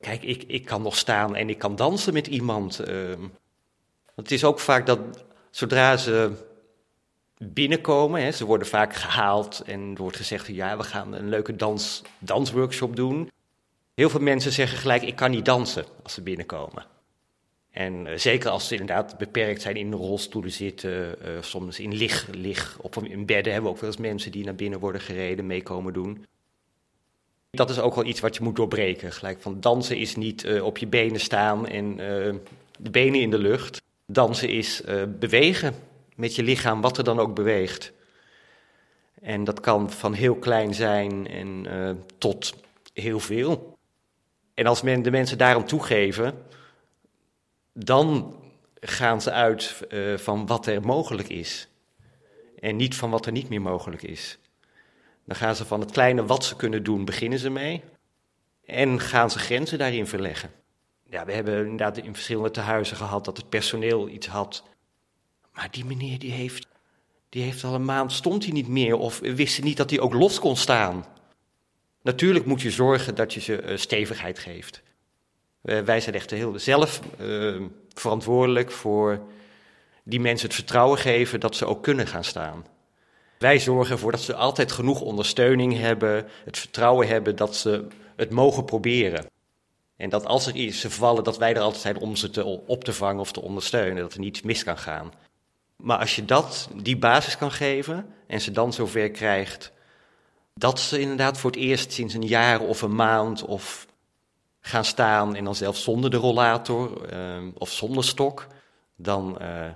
kijk, 0.00 0.22
ik, 0.22 0.42
ik 0.42 0.64
kan 0.64 0.82
nog 0.82 0.96
staan 0.96 1.36
en 1.36 1.48
ik 1.48 1.58
kan 1.58 1.76
dansen 1.76 2.12
met 2.12 2.26
iemand. 2.26 2.88
Uh, 2.88 3.14
het 4.14 4.30
is 4.30 4.44
ook 4.44 4.58
vaak 4.58 4.86
dat 4.86 5.00
zodra 5.50 5.96
ze 5.96 6.32
binnenkomen. 7.42 8.22
Hè. 8.22 8.30
Ze 8.30 8.44
worden 8.44 8.66
vaak 8.66 8.94
gehaald 8.94 9.62
en 9.66 9.90
er 9.94 10.02
wordt 10.02 10.16
gezegd: 10.16 10.46
ja, 10.46 10.76
we 10.76 10.82
gaan 10.82 11.12
een 11.12 11.28
leuke 11.28 11.56
dans, 11.56 12.02
dansworkshop 12.18 12.96
doen. 12.96 13.30
Heel 13.94 14.10
veel 14.10 14.20
mensen 14.20 14.52
zeggen 14.52 14.78
gelijk: 14.78 15.02
ik 15.02 15.16
kan 15.16 15.30
niet 15.30 15.44
dansen 15.44 15.84
als 16.02 16.14
ze 16.14 16.22
binnenkomen. 16.22 16.86
En 17.70 18.06
uh, 18.06 18.16
zeker 18.16 18.50
als 18.50 18.68
ze 18.68 18.76
inderdaad 18.76 19.18
beperkt 19.18 19.62
zijn 19.62 19.76
in 19.76 19.92
rolstoelen 19.92 20.52
zitten, 20.52 21.16
uh, 21.24 21.28
soms 21.40 21.80
in 21.80 21.94
lig, 21.94 22.28
lig 22.32 22.78
op 22.80 22.96
in 22.96 23.26
bedden 23.26 23.52
hebben 23.52 23.70
we 23.70 23.76
ook 23.76 23.82
wel 23.82 23.90
eens 23.90 24.00
mensen 24.00 24.32
die 24.32 24.44
naar 24.44 24.54
binnen 24.54 24.80
worden 24.80 25.00
gereden, 25.00 25.46
meekomen 25.46 25.92
doen. 25.92 26.26
Dat 27.50 27.70
is 27.70 27.78
ook 27.78 27.94
wel 27.94 28.04
iets 28.04 28.20
wat 28.20 28.36
je 28.36 28.42
moet 28.42 28.56
doorbreken. 28.56 29.12
Gelijk 29.12 29.40
van 29.40 29.60
dansen 29.60 29.96
is 29.96 30.16
niet 30.16 30.44
uh, 30.44 30.64
op 30.64 30.78
je 30.78 30.86
benen 30.86 31.20
staan 31.20 31.66
en 31.66 31.96
de 32.78 32.90
benen 32.90 33.20
in 33.20 33.30
de 33.30 33.38
lucht. 33.38 33.82
Dansen 34.06 34.48
is 34.48 34.82
bewegen 35.18 35.74
met 36.20 36.34
je 36.34 36.42
lichaam, 36.42 36.80
wat 36.80 36.98
er 36.98 37.04
dan 37.04 37.18
ook 37.18 37.34
beweegt. 37.34 37.92
En 39.20 39.44
dat 39.44 39.60
kan 39.60 39.90
van 39.90 40.12
heel 40.12 40.36
klein 40.36 40.74
zijn 40.74 41.26
en 41.26 41.64
uh, 41.64 41.90
tot 42.18 42.54
heel 42.92 43.20
veel. 43.20 43.78
En 44.54 44.66
als 44.66 44.82
men, 44.82 45.02
de 45.02 45.10
mensen 45.10 45.38
daarom 45.38 45.66
toegeven, 45.66 46.46
dan 47.72 48.36
gaan 48.74 49.20
ze 49.20 49.30
uit 49.30 49.86
uh, 49.88 50.16
van 50.18 50.46
wat 50.46 50.66
er 50.66 50.82
mogelijk 50.82 51.28
is. 51.28 51.68
En 52.58 52.76
niet 52.76 52.96
van 52.96 53.10
wat 53.10 53.26
er 53.26 53.32
niet 53.32 53.48
meer 53.48 53.62
mogelijk 53.62 54.02
is. 54.02 54.38
Dan 55.24 55.36
gaan 55.36 55.56
ze 55.56 55.64
van 55.64 55.80
het 55.80 55.90
kleine 55.90 56.26
wat 56.26 56.44
ze 56.44 56.56
kunnen 56.56 56.82
doen, 56.82 57.04
beginnen 57.04 57.38
ze 57.38 57.50
mee. 57.50 57.82
En 58.66 59.00
gaan 59.00 59.30
ze 59.30 59.38
grenzen 59.38 59.78
daarin 59.78 60.06
verleggen. 60.06 60.50
Ja, 61.10 61.24
we 61.24 61.32
hebben 61.32 61.58
inderdaad 61.58 61.96
in 61.96 62.14
verschillende 62.14 62.50
tehuizen 62.50 62.96
gehad 62.96 63.24
dat 63.24 63.36
het 63.36 63.48
personeel 63.48 64.08
iets 64.08 64.26
had 64.26 64.64
maar 65.54 65.68
die 65.70 65.84
meneer 65.84 66.18
die 66.18 66.32
heeft, 66.32 66.66
die 67.28 67.42
heeft 67.42 67.64
al 67.64 67.74
een 67.74 67.84
maand, 67.84 68.12
stond 68.12 68.44
hij 68.44 68.52
niet 68.52 68.68
meer 68.68 68.96
of 68.96 69.18
wist 69.18 69.62
niet 69.62 69.76
dat 69.76 69.90
hij 69.90 70.00
ook 70.00 70.12
los 70.12 70.38
kon 70.38 70.56
staan. 70.56 71.04
Natuurlijk 72.02 72.46
moet 72.46 72.62
je 72.62 72.70
zorgen 72.70 73.14
dat 73.14 73.34
je 73.34 73.40
ze 73.40 73.62
uh, 73.62 73.76
stevigheid 73.76 74.38
geeft. 74.38 74.82
Uh, 75.62 75.80
wij 75.80 76.00
zijn 76.00 76.14
echt 76.14 76.30
heel 76.30 76.58
zelf 76.58 77.00
uh, 77.20 77.62
verantwoordelijk 77.94 78.70
voor 78.70 79.22
die 80.04 80.20
mensen 80.20 80.46
het 80.46 80.56
vertrouwen 80.56 80.98
geven 80.98 81.40
dat 81.40 81.56
ze 81.56 81.66
ook 81.66 81.82
kunnen 81.82 82.06
gaan 82.06 82.24
staan. 82.24 82.66
Wij 83.38 83.58
zorgen 83.58 83.92
ervoor 83.92 84.10
dat 84.10 84.20
ze 84.20 84.34
altijd 84.34 84.72
genoeg 84.72 85.00
ondersteuning 85.00 85.78
hebben, 85.78 86.26
het 86.44 86.58
vertrouwen 86.58 87.08
hebben 87.08 87.36
dat 87.36 87.56
ze 87.56 87.86
het 88.16 88.30
mogen 88.30 88.64
proberen. 88.64 89.26
En 89.96 90.08
dat 90.08 90.26
als 90.26 90.46
er 90.46 90.72
ze 90.72 90.90
vallen, 90.90 91.24
dat 91.24 91.38
wij 91.38 91.54
er 91.54 91.60
altijd 91.60 91.82
zijn 91.82 91.98
om 91.98 92.16
ze 92.16 92.30
te, 92.30 92.44
op 92.44 92.84
te 92.84 92.92
vangen 92.92 93.20
of 93.20 93.32
te 93.32 93.40
ondersteunen. 93.40 94.02
Dat 94.02 94.12
er 94.12 94.20
niets 94.20 94.42
mis 94.42 94.64
kan 94.64 94.78
gaan. 94.78 95.12
Maar 95.82 95.98
als 95.98 96.16
je 96.16 96.24
dat, 96.24 96.68
die 96.74 96.98
basis 96.98 97.36
kan 97.36 97.50
geven 97.50 98.14
en 98.26 98.40
ze 98.40 98.50
dan 98.50 98.72
zover 98.72 99.10
krijgt 99.10 99.72
dat 100.54 100.80
ze 100.80 101.00
inderdaad 101.00 101.38
voor 101.38 101.50
het 101.50 101.60
eerst 101.60 101.92
sinds 101.92 102.14
een 102.14 102.26
jaar 102.26 102.60
of 102.60 102.82
een 102.82 102.94
maand 102.94 103.44
of 103.44 103.86
gaan 104.60 104.84
staan 104.84 105.34
en 105.34 105.44
dan 105.44 105.54
zelfs 105.54 105.82
zonder 105.82 106.10
de 106.10 106.16
rollator 106.16 107.04
ehm, 107.04 107.50
of 107.58 107.70
zonder 107.70 108.04
stok, 108.04 108.46
dan, 108.96 109.38
uh, 109.40 109.66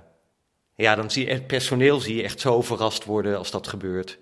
ja, 0.75 0.95
dan 0.95 1.11
zie 1.11 1.25
je 1.25 1.33
het 1.33 1.47
personeel 1.47 1.99
zie 1.99 2.15
je 2.15 2.23
echt 2.23 2.39
zo 2.39 2.61
verrast 2.61 3.05
worden 3.05 3.37
als 3.37 3.51
dat 3.51 3.67
gebeurt. 3.67 4.19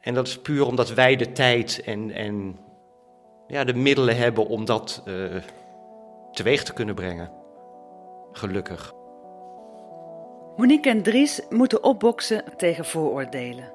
En 0.00 0.14
dat 0.14 0.26
is 0.26 0.38
puur 0.38 0.66
omdat 0.66 0.90
wij 0.90 1.16
de 1.16 1.32
tijd 1.32 1.82
en, 1.84 2.10
en 2.10 2.58
ja, 3.46 3.64
de 3.64 3.74
middelen 3.74 4.16
hebben 4.16 4.46
om 4.46 4.64
dat 4.64 5.02
uh, 5.06 5.36
teweeg 6.32 6.62
te 6.64 6.72
kunnen 6.72 6.94
brengen. 6.94 7.32
Gelukkig. 8.32 9.01
Monique 10.56 10.90
en 10.90 11.02
Dries 11.02 11.40
moeten 11.50 11.82
opboksen 11.82 12.44
tegen 12.56 12.84
vooroordelen. 12.84 13.72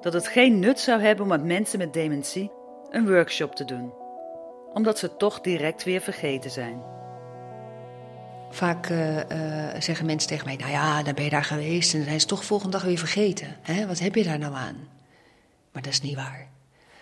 Dat 0.00 0.12
het 0.12 0.26
geen 0.26 0.58
nut 0.58 0.80
zou 0.80 1.00
hebben 1.00 1.22
om 1.22 1.30
met 1.30 1.44
mensen 1.44 1.78
met 1.78 1.92
dementie 1.92 2.50
een 2.90 3.08
workshop 3.08 3.54
te 3.54 3.64
doen, 3.64 3.92
omdat 4.72 4.98
ze 4.98 5.16
toch 5.16 5.40
direct 5.40 5.84
weer 5.84 6.00
vergeten 6.00 6.50
zijn. 6.50 6.82
Vaak 8.50 8.88
uh, 8.88 9.16
uh, 9.16 9.24
zeggen 9.78 10.06
mensen 10.06 10.28
tegen 10.28 10.46
mij: 10.46 10.56
Nou 10.56 10.70
ja, 10.70 11.02
dan 11.02 11.14
ben 11.14 11.24
je 11.24 11.30
daar 11.30 11.44
geweest 11.44 11.92
en 11.92 11.98
dan 11.98 12.08
zijn 12.08 12.20
ze 12.20 12.26
toch 12.26 12.44
volgende 12.44 12.72
dag 12.72 12.84
weer 12.84 12.98
vergeten. 12.98 13.56
Hè? 13.62 13.86
Wat 13.86 13.98
heb 13.98 14.14
je 14.14 14.24
daar 14.24 14.38
nou 14.38 14.54
aan? 14.54 14.88
Maar 15.72 15.82
dat 15.82 15.92
is 15.92 16.00
niet 16.00 16.16
waar. 16.16 16.48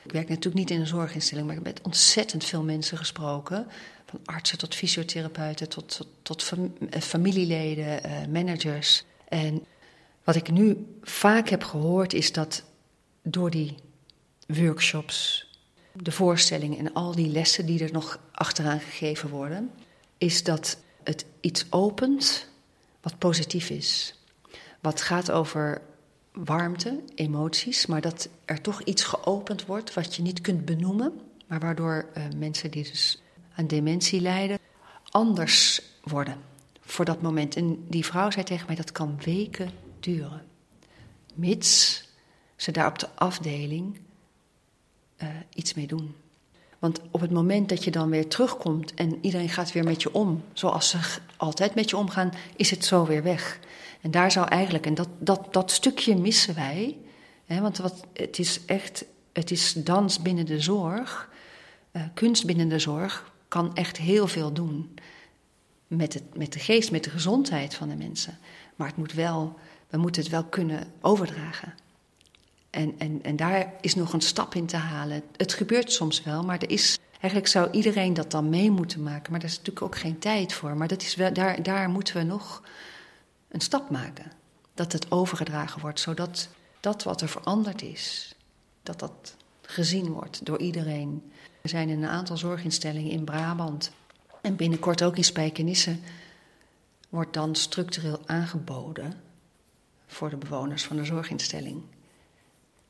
Ik 0.04 0.12
werk 0.12 0.28
natuurlijk 0.28 0.57
niet 0.57 0.71
in 0.71 0.80
een 0.80 0.87
zorginstelling, 0.87 1.47
maar 1.47 1.57
ik 1.57 1.64
heb 1.64 1.75
met 1.75 1.85
ontzettend 1.85 2.45
veel 2.45 2.62
mensen 2.62 2.99
gesproken. 2.99 3.66
Van 4.07 4.21
artsen 4.25 4.59
tot 4.59 4.75
fysiotherapeuten, 4.75 5.69
tot, 5.69 6.07
tot, 6.23 6.52
eh, 6.90 7.00
familieleden, 7.00 8.07
uh, 8.07 8.26
managers. 8.26 9.04
En 9.28 9.66
wat 10.25 10.37
ik 10.37 10.50
nu 10.50 10.87
vaak 11.02 11.49
heb 11.49 11.64
gehoord 11.64 12.12
is 12.12 12.33
dat 12.33 12.62
door 13.23 13.50
die 13.50 13.75
workshops, 14.47 15.49
de 15.92 16.12
voorstellingen 16.12 16.78
en 16.78 16.92
al 16.92 17.14
die 17.14 17.28
lessen 17.28 17.66
die 17.66 17.85
er 17.85 17.92
nog 17.92 18.19
achteraan 18.33 18.80
gegeven 18.80 19.28
worden, 19.28 19.71
is 20.19 20.42
dat 20.45 20.78
het 21.02 21.25
iets 21.40 21.66
opent 21.71 22.49
wat 23.00 23.19
positief 23.19 23.71
is. 23.71 24.14
Wat 24.80 25.00
gaat 25.00 25.30
over 25.30 25.83
warmte, 26.32 27.00
emoties, 27.14 27.87
maar 27.87 28.00
dat 28.00 28.28
er 28.44 28.60
toch 28.60 28.82
iets 28.82 29.02
geopend 29.04 29.66
wordt 29.66 29.94
wat 29.94 30.14
je 30.14 30.22
niet 30.22 30.40
kunt 30.40 30.64
benoemen, 30.64 31.20
maar 31.46 31.60
waardoor 31.60 32.08
uh, 32.16 32.25
mensen 32.37 32.70
die 32.70 32.84
dus 32.84 33.22
aan 33.54 33.66
dementie 33.66 34.20
lijden 34.20 34.58
anders 35.08 35.82
worden 36.02 36.37
voor 36.80 37.04
dat 37.04 37.22
moment. 37.22 37.56
En 37.56 37.84
die 37.88 38.04
vrouw 38.04 38.30
zei 38.30 38.44
tegen 38.44 38.66
mij 38.66 38.76
dat 38.76 38.92
kan 38.92 39.20
weken 39.25 39.70
duren, 40.00 40.46
mits 41.34 42.04
ze 42.56 42.70
daar 42.70 42.87
op 42.87 42.99
de 42.99 43.08
afdeling 43.14 44.00
uh, 45.22 45.28
iets 45.54 45.75
mee 45.75 45.87
doen. 45.87 46.14
Want 46.78 47.00
op 47.10 47.20
het 47.20 47.30
moment 47.30 47.68
dat 47.68 47.84
je 47.84 47.90
dan 47.90 48.10
weer 48.10 48.28
terugkomt 48.28 48.94
en 48.94 49.18
iedereen 49.20 49.49
gaat 49.49 49.72
weer 49.72 49.84
met 49.84 50.02
je 50.02 50.14
om, 50.14 50.44
zoals 50.52 50.88
ze 50.88 50.99
altijd 51.37 51.75
met 51.75 51.90
je 51.90 51.96
omgaan, 51.96 52.32
is 52.56 52.70
het 52.70 52.84
zo 52.84 53.06
weer 53.06 53.22
weg. 53.22 53.58
En 54.00 54.11
daar 54.11 54.30
zou 54.30 54.49
eigenlijk, 54.49 54.87
en 54.87 54.95
dat, 54.95 55.09
dat, 55.19 55.52
dat 55.52 55.71
stukje 55.71 56.16
missen 56.16 56.54
wij, 56.54 56.99
hè, 57.45 57.61
want 57.61 57.78
wat, 57.78 58.07
het 58.12 58.38
is 58.38 58.64
echt, 58.64 59.04
het 59.33 59.50
is 59.50 59.73
dans 59.73 60.23
binnen 60.23 60.47
de 60.47 60.61
zorg, 60.61 61.30
uh, 61.92 62.02
kunst 62.14 62.47
binnen 62.47 62.69
de 62.69 62.78
zorg, 62.78 63.32
kan 63.49 63.75
echt 63.75 63.97
heel 63.97 64.28
veel 64.28 64.52
doen 64.52 64.95
met, 65.86 66.15
het, 66.15 66.36
met 66.36 66.52
de 66.52 66.58
geest, 66.58 66.91
met 66.91 67.04
de 67.04 67.10
gezondheid 67.10 67.75
van 67.75 67.89
de 67.89 67.97
mensen. 67.97 68.39
Maar 68.76 68.86
het 68.86 68.97
moet 68.97 69.13
wel, 69.13 69.58
we 69.89 69.99
moeten 69.99 70.23
het 70.23 70.30
wel 70.30 70.45
kunnen 70.45 70.93
overdragen. 71.00 71.75
En, 72.71 72.95
en, 72.99 73.21
en 73.23 73.36
daar 73.36 73.73
is 73.80 73.95
nog 73.95 74.13
een 74.13 74.21
stap 74.21 74.54
in 74.54 74.67
te 74.67 74.76
halen. 74.76 75.23
Het 75.36 75.52
gebeurt 75.52 75.93
soms 75.93 76.23
wel, 76.23 76.43
maar 76.43 76.58
er 76.58 76.71
is. 76.71 76.99
Eigenlijk 77.13 77.47
zou 77.47 77.71
iedereen 77.71 78.15
dat 78.15 78.30
dan 78.30 78.49
mee 78.49 78.71
moeten 78.71 79.02
maken, 79.02 79.30
maar 79.30 79.41
daar 79.41 79.49
is 79.49 79.56
natuurlijk 79.56 79.86
ook 79.86 79.97
geen 79.97 80.19
tijd 80.19 80.52
voor. 80.52 80.76
Maar 80.76 80.89
dat 80.89 81.02
is 81.02 81.15
wel, 81.15 81.32
daar, 81.32 81.63
daar 81.63 81.91
moeten 81.91 82.17
we 82.17 82.23
nog 82.23 82.63
een 83.50 83.60
stap 83.60 83.91
maken. 83.91 84.32
Dat 84.75 84.93
het 84.93 85.10
overgedragen 85.10 85.80
wordt, 85.80 86.00
zodat 86.00 86.49
dat 86.80 87.02
wat 87.02 87.21
er 87.21 87.28
veranderd 87.28 87.82
is, 87.82 88.34
dat 88.82 88.99
dat 88.99 89.36
gezien 89.63 90.13
wordt 90.13 90.47
door 90.47 90.58
iedereen. 90.58 91.32
Er 91.63 91.69
zijn 91.69 91.89
een 91.89 92.06
aantal 92.06 92.36
zorginstellingen 92.36 93.10
in 93.10 93.25
Brabant 93.25 93.93
en 94.41 94.56
binnenkort 94.56 95.02
ook 95.02 95.17
in 95.17 95.25
Spijkenisse 95.25 95.97
wordt 97.08 97.32
dan 97.32 97.54
structureel 97.54 98.21
aangeboden 98.26 99.21
voor 100.06 100.30
de 100.30 100.36
bewoners 100.36 100.84
van 100.84 100.97
de 100.97 101.04
zorginstelling. 101.04 101.82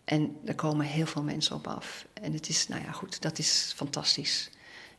En 0.04 0.36
er 0.44 0.54
komen 0.54 0.86
heel 0.86 1.06
veel 1.06 1.22
mensen 1.22 1.56
op 1.56 1.66
af. 1.66 2.06
En 2.12 2.32
het 2.32 2.48
is, 2.48 2.68
nou 2.68 2.82
ja, 2.82 2.92
goed, 2.92 3.22
dat 3.22 3.38
is 3.38 3.72
fantastisch. 3.76 4.50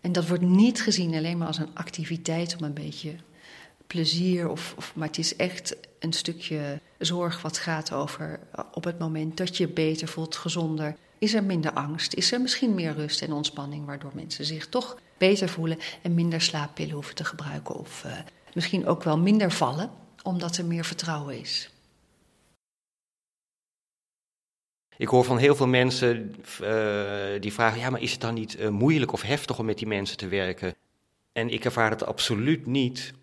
En 0.01 0.11
dat 0.11 0.27
wordt 0.27 0.43
niet 0.43 0.81
gezien 0.81 1.15
alleen 1.15 1.37
maar 1.37 1.47
als 1.47 1.57
een 1.57 1.75
activiteit 1.75 2.55
om 2.57 2.63
een 2.63 2.73
beetje 2.73 3.15
plezier, 3.91 4.49
of, 4.49 4.73
of, 4.77 4.95
maar 4.95 5.07
het 5.07 5.17
is 5.17 5.35
echt 5.35 5.75
een 5.99 6.13
stukje 6.13 6.79
zorg 6.97 7.41
wat 7.41 7.57
gaat 7.57 7.93
over 7.93 8.39
op 8.73 8.83
het 8.83 8.99
moment 8.99 9.37
dat 9.37 9.57
je 9.57 9.67
beter 9.67 10.07
voelt, 10.07 10.35
gezonder. 10.35 10.95
Is 11.17 11.33
er 11.33 11.43
minder 11.43 11.71
angst? 11.71 12.13
Is 12.13 12.31
er 12.31 12.41
misschien 12.41 12.75
meer 12.75 12.93
rust 12.93 13.21
en 13.21 13.33
ontspanning, 13.33 13.85
waardoor 13.85 14.11
mensen 14.13 14.45
zich 14.45 14.67
toch 14.67 14.97
beter 15.17 15.49
voelen 15.49 15.77
en 16.01 16.13
minder 16.13 16.41
slaappillen 16.41 16.93
hoeven 16.93 17.15
te 17.15 17.23
gebruiken? 17.23 17.75
Of 17.75 18.03
uh, 18.05 18.13
misschien 18.53 18.85
ook 18.85 19.03
wel 19.03 19.17
minder 19.17 19.51
vallen, 19.51 19.89
omdat 20.23 20.57
er 20.57 20.65
meer 20.65 20.85
vertrouwen 20.85 21.39
is. 21.39 21.69
Ik 24.97 25.07
hoor 25.07 25.23
van 25.23 25.37
heel 25.37 25.55
veel 25.55 25.67
mensen 25.67 26.35
uh, 26.61 27.41
die 27.41 27.53
vragen: 27.53 27.79
ja, 27.79 27.89
maar 27.89 28.01
is 28.01 28.11
het 28.11 28.21
dan 28.21 28.33
niet 28.33 28.69
moeilijk 28.69 29.13
of 29.13 29.21
heftig 29.21 29.59
om 29.59 29.65
met 29.65 29.77
die 29.77 29.87
mensen 29.87 30.17
te 30.17 30.27
werken? 30.27 30.75
En 31.31 31.49
ik 31.49 31.65
ervaar 31.65 31.89
het 31.89 32.05
absoluut 32.05 32.65
niet, 32.65 33.13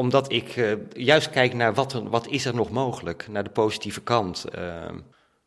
omdat 0.00 0.32
ik 0.32 0.56
uh, 0.56 0.72
juist 0.92 1.30
kijk 1.30 1.54
naar 1.54 1.74
wat, 1.74 1.92
er, 1.92 2.08
wat 2.08 2.26
is 2.26 2.44
er 2.44 2.54
nog 2.54 2.70
mogelijk, 2.70 3.26
naar 3.28 3.44
de 3.44 3.50
positieve 3.50 4.02
kant. 4.02 4.44
Ehm, 4.44 4.98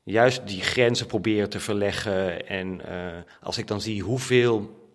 juist 0.03 0.47
die 0.47 0.61
grenzen 0.61 1.07
proberen 1.07 1.49
te 1.49 1.59
verleggen. 1.59 2.47
En 2.47 2.81
als 3.41 3.57
ik 3.57 3.67
dan 3.67 3.81
zie 3.81 4.01
hoeveel, 4.01 4.87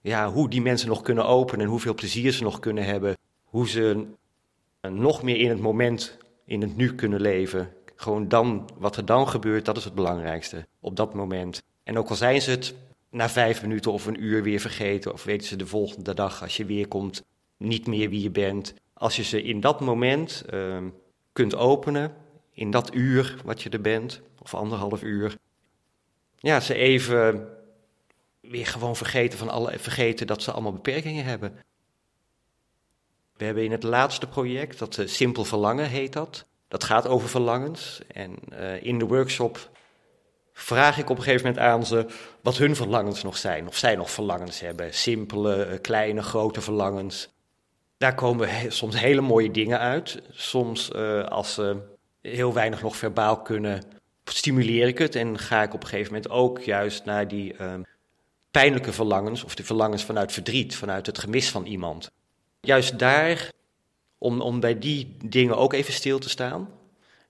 ja, 0.00 0.30
hoe 0.30 0.50
die 0.50 0.62
mensen 0.62 0.88
nog 0.88 1.02
kunnen 1.02 1.26
openen 1.26 1.64
en 1.64 1.70
hoeveel 1.70 1.94
plezier 1.94 2.32
ze 2.32 2.42
nog 2.42 2.58
kunnen 2.58 2.84
hebben, 2.84 3.16
hoe 3.44 3.68
ze 3.68 4.06
nog 4.80 5.22
meer 5.22 5.36
in 5.36 5.48
het 5.48 5.60
moment, 5.60 6.18
in 6.44 6.60
het 6.60 6.76
nu 6.76 6.94
kunnen 6.94 7.20
leven 7.20 7.72
gewoon 7.96 8.28
dan, 8.28 8.68
wat 8.78 8.96
er 8.96 9.04
dan 9.04 9.28
gebeurt, 9.28 9.64
dat 9.64 9.76
is 9.76 9.84
het 9.84 9.94
belangrijkste 9.94 10.66
op 10.80 10.96
dat 10.96 11.14
moment. 11.14 11.62
En 11.82 11.98
ook 11.98 12.08
al 12.08 12.16
zijn 12.16 12.42
ze 12.42 12.50
het 12.50 12.74
na 13.10 13.28
vijf 13.28 13.62
minuten 13.62 13.92
of 13.92 14.06
een 14.06 14.22
uur 14.22 14.42
weer 14.42 14.60
vergeten, 14.60 15.12
of 15.12 15.24
weten 15.24 15.46
ze 15.46 15.56
de 15.56 15.66
volgende 15.66 16.14
dag 16.14 16.42
als 16.42 16.56
je 16.56 16.64
weer 16.64 16.88
komt 16.88 17.24
niet 17.56 17.86
meer 17.86 18.08
wie 18.08 18.22
je 18.22 18.30
bent. 18.30 18.74
Als 18.94 19.16
je 19.16 19.22
ze 19.22 19.42
in 19.42 19.60
dat 19.60 19.80
moment 19.80 20.44
uh, 20.50 20.78
kunt 21.32 21.54
openen, 21.54 22.16
in 22.52 22.70
dat 22.70 22.94
uur 22.94 23.36
wat 23.44 23.62
je 23.62 23.70
er 23.70 23.80
bent, 23.80 24.20
of 24.42 24.54
anderhalf 24.54 25.02
uur, 25.02 25.36
ja, 26.38 26.60
ze 26.60 26.74
even 26.74 27.48
weer 28.40 28.66
gewoon 28.66 28.96
vergeten, 28.96 29.38
van 29.38 29.48
alle, 29.48 29.78
vergeten 29.78 30.26
dat 30.26 30.42
ze 30.42 30.52
allemaal 30.52 30.72
beperkingen 30.72 31.24
hebben. 31.24 31.58
We 33.36 33.44
hebben 33.44 33.64
in 33.64 33.70
het 33.70 33.82
laatste 33.82 34.26
project, 34.26 34.78
dat 34.78 34.96
uh, 34.96 35.06
Simpel 35.06 35.44
Verlangen 35.44 35.88
heet 35.88 36.12
dat, 36.12 36.46
dat 36.68 36.84
gaat 36.84 37.06
over 37.06 37.28
verlangens. 37.28 38.00
En 38.06 38.36
uh, 38.52 38.82
in 38.82 38.98
de 38.98 39.06
workshop 39.06 39.70
vraag 40.52 40.98
ik 40.98 41.10
op 41.10 41.16
een 41.16 41.22
gegeven 41.22 41.46
moment 41.46 41.64
aan 41.64 41.86
ze 41.86 42.06
wat 42.40 42.56
hun 42.56 42.76
verlangens 42.76 43.22
nog 43.22 43.36
zijn. 43.36 43.68
Of 43.68 43.76
zij 43.76 43.96
nog 43.96 44.10
verlangens 44.10 44.60
hebben. 44.60 44.94
Simpele, 44.94 45.68
uh, 45.70 45.80
kleine, 45.80 46.22
grote 46.22 46.60
verlangens. 46.60 47.33
Daar 48.04 48.14
komen 48.14 48.72
soms 48.72 49.00
hele 49.00 49.20
mooie 49.20 49.50
dingen 49.50 49.78
uit. 49.78 50.22
Soms 50.30 50.90
uh, 50.94 51.24
als 51.24 51.54
ze 51.54 51.76
heel 52.20 52.52
weinig 52.52 52.82
nog 52.82 52.96
verbaal 52.96 53.42
kunnen, 53.42 53.82
stimuleer 54.24 54.86
ik 54.86 54.98
het. 54.98 55.14
En 55.14 55.38
ga 55.38 55.62
ik 55.62 55.74
op 55.74 55.82
een 55.82 55.88
gegeven 55.88 56.12
moment 56.12 56.30
ook 56.30 56.60
juist 56.60 57.04
naar 57.04 57.28
die 57.28 57.54
pijnlijke 58.50 58.92
verlangens. 58.92 59.44
Of 59.44 59.54
de 59.54 59.64
verlangens 59.64 60.04
vanuit 60.04 60.32
verdriet, 60.32 60.76
vanuit 60.76 61.06
het 61.06 61.18
gemis 61.18 61.50
van 61.50 61.66
iemand. 61.66 62.10
Juist 62.60 62.98
daar 62.98 63.50
om, 64.18 64.40
om 64.40 64.60
bij 64.60 64.78
die 64.78 65.16
dingen 65.24 65.56
ook 65.56 65.72
even 65.72 65.92
stil 65.92 66.18
te 66.18 66.28
staan. 66.28 66.68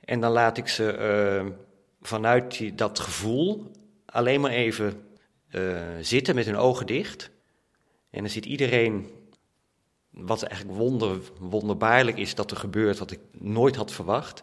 En 0.00 0.20
dan 0.20 0.32
laat 0.32 0.58
ik 0.58 0.68
ze 0.68 0.96
uh, 1.44 1.52
vanuit 2.00 2.58
die, 2.58 2.74
dat 2.74 2.98
gevoel 2.98 3.70
alleen 4.06 4.40
maar 4.40 4.50
even 4.50 5.02
uh, 5.50 5.80
zitten 6.00 6.34
met 6.34 6.46
hun 6.46 6.56
ogen 6.56 6.86
dicht. 6.86 7.30
En 8.10 8.20
dan 8.20 8.30
ziet 8.30 8.46
iedereen, 8.46 9.10
wat 10.14 10.42
eigenlijk 10.42 10.78
wonder, 10.78 11.18
wonderbaarlijk 11.38 12.18
is 12.18 12.34
dat 12.34 12.50
er 12.50 12.56
gebeurt, 12.56 12.98
wat 12.98 13.10
ik 13.10 13.20
nooit 13.38 13.76
had 13.76 13.92
verwacht. 13.92 14.42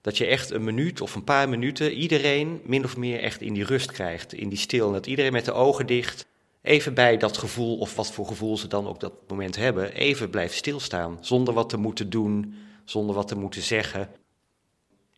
Dat 0.00 0.16
je 0.16 0.26
echt 0.26 0.50
een 0.50 0.64
minuut 0.64 1.00
of 1.00 1.14
een 1.14 1.24
paar 1.24 1.48
minuten 1.48 1.92
iedereen 1.92 2.60
min 2.64 2.84
of 2.84 2.96
meer 2.96 3.20
echt 3.20 3.40
in 3.40 3.52
die 3.52 3.64
rust 3.64 3.92
krijgt, 3.92 4.32
in 4.32 4.48
die 4.48 4.58
stil. 4.58 4.92
Dat 4.92 5.06
iedereen 5.06 5.32
met 5.32 5.44
de 5.44 5.52
ogen 5.52 5.86
dicht 5.86 6.26
even 6.62 6.94
bij 6.94 7.16
dat 7.16 7.38
gevoel, 7.38 7.78
of 7.78 7.96
wat 7.96 8.12
voor 8.12 8.26
gevoel 8.26 8.56
ze 8.56 8.66
dan 8.66 8.86
op 8.86 9.00
dat 9.00 9.12
moment 9.28 9.56
hebben, 9.56 9.92
even 9.92 10.30
blijven 10.30 10.56
stilstaan. 10.56 11.18
Zonder 11.20 11.54
wat 11.54 11.68
te 11.68 11.76
moeten 11.76 12.10
doen, 12.10 12.54
zonder 12.84 13.14
wat 13.14 13.28
te 13.28 13.36
moeten 13.36 13.62
zeggen. 13.62 14.08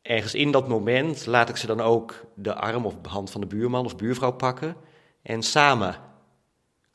Ergens 0.02 0.34
in 0.34 0.50
dat 0.50 0.68
moment 0.68 1.26
laat 1.26 1.48
ik 1.48 1.56
ze 1.56 1.66
dan 1.66 1.80
ook 1.80 2.24
de 2.34 2.54
arm 2.54 2.86
of 2.86 2.94
hand 3.02 3.30
van 3.30 3.40
de 3.40 3.46
buurman 3.46 3.84
of 3.84 3.96
buurvrouw 3.96 4.32
pakken. 4.32 4.76
En 5.22 5.42
samen 5.42 5.96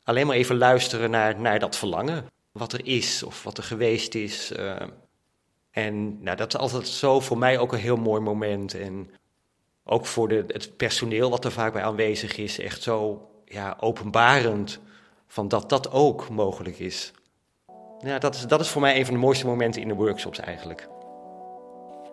alleen 0.02 0.26
maar 0.26 0.36
even 0.36 0.58
luisteren 0.58 1.10
naar, 1.10 1.40
naar 1.40 1.58
dat 1.58 1.76
verlangen. 1.76 2.26
Wat 2.52 2.72
er 2.72 2.86
is 2.86 3.22
of 3.22 3.42
wat 3.42 3.58
er 3.58 3.64
geweest 3.64 4.14
is. 4.14 4.52
Uh, 4.52 4.76
en 5.70 6.22
nou, 6.22 6.36
dat 6.36 6.54
is 6.54 6.60
altijd 6.60 6.88
zo 6.88 7.20
voor 7.20 7.38
mij 7.38 7.58
ook 7.58 7.72
een 7.72 7.78
heel 7.78 7.96
mooi 7.96 8.20
moment. 8.20 8.74
En 8.74 9.10
ook 9.84 10.06
voor 10.06 10.28
de, 10.28 10.44
het 10.46 10.76
personeel 10.76 11.30
wat 11.30 11.44
er 11.44 11.52
vaak 11.52 11.72
bij 11.72 11.82
aanwezig 11.82 12.36
is, 12.36 12.58
echt 12.58 12.82
zo 12.82 13.28
ja, 13.44 13.76
openbarend 13.80 14.80
van 15.26 15.48
dat 15.48 15.68
dat 15.68 15.92
ook 15.92 16.28
mogelijk 16.28 16.78
is. 16.78 17.12
Ja, 17.98 18.18
dat 18.18 18.34
is, 18.34 18.46
dat 18.46 18.60
is 18.60 18.68
voor 18.68 18.80
mij 18.80 18.98
een 18.98 19.04
van 19.04 19.14
de 19.14 19.20
mooiste 19.20 19.46
momenten 19.46 19.82
in 19.82 19.88
de 19.88 19.94
workshops 19.94 20.38
eigenlijk. 20.38 20.88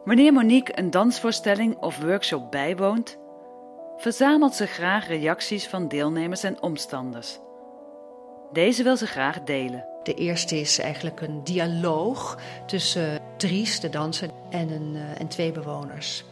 Wanneer 0.05 0.33
Monique 0.33 0.79
een 0.79 0.91
dansvoorstelling 0.91 1.77
of 1.77 2.01
workshop 2.01 2.51
bijwoont, 2.51 3.17
verzamelt 3.97 4.55
ze 4.55 4.65
graag 4.65 5.07
reacties 5.07 5.67
van 5.67 5.87
deelnemers 5.87 6.43
en 6.43 6.61
omstanders. 6.61 7.39
Deze 8.53 8.83
wil 8.83 8.97
ze 8.97 9.05
graag 9.05 9.43
delen. 9.43 9.85
De 10.03 10.13
eerste 10.13 10.59
is 10.59 10.79
eigenlijk 10.79 11.21
een 11.21 11.43
dialoog 11.43 12.39
tussen 12.65 13.21
Dries, 13.37 13.79
de 13.79 13.89
danser, 13.89 14.29
en, 14.49 14.69
een, 14.69 14.95
uh, 14.95 15.19
en 15.21 15.27
twee 15.27 15.51
bewoners. 15.51 16.23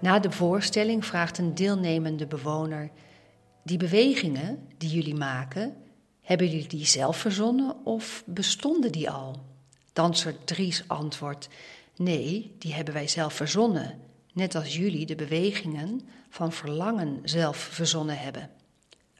Na 0.00 0.18
de 0.18 0.30
voorstelling 0.30 1.04
vraagt 1.04 1.38
een 1.38 1.54
deelnemende 1.54 2.26
bewoner: 2.26 2.90
Die 3.62 3.76
bewegingen 3.76 4.68
die 4.78 4.90
jullie 4.90 5.14
maken, 5.14 5.76
hebben 6.20 6.48
jullie 6.48 6.68
die 6.68 6.86
zelf 6.86 7.16
verzonnen 7.16 7.76
of 7.84 8.22
bestonden 8.26 8.92
die 8.92 9.10
al? 9.10 9.44
Danser 9.92 10.44
Dries 10.44 10.84
antwoordt: 10.86 11.48
Nee, 11.96 12.54
die 12.58 12.74
hebben 12.74 12.94
wij 12.94 13.08
zelf 13.08 13.32
verzonnen, 13.32 13.98
net 14.32 14.54
als 14.54 14.76
jullie 14.76 15.06
de 15.06 15.16
bewegingen 15.16 16.00
van 16.28 16.52
verlangen 16.52 17.20
zelf 17.24 17.56
verzonnen 17.56 18.18
hebben. 18.18 18.50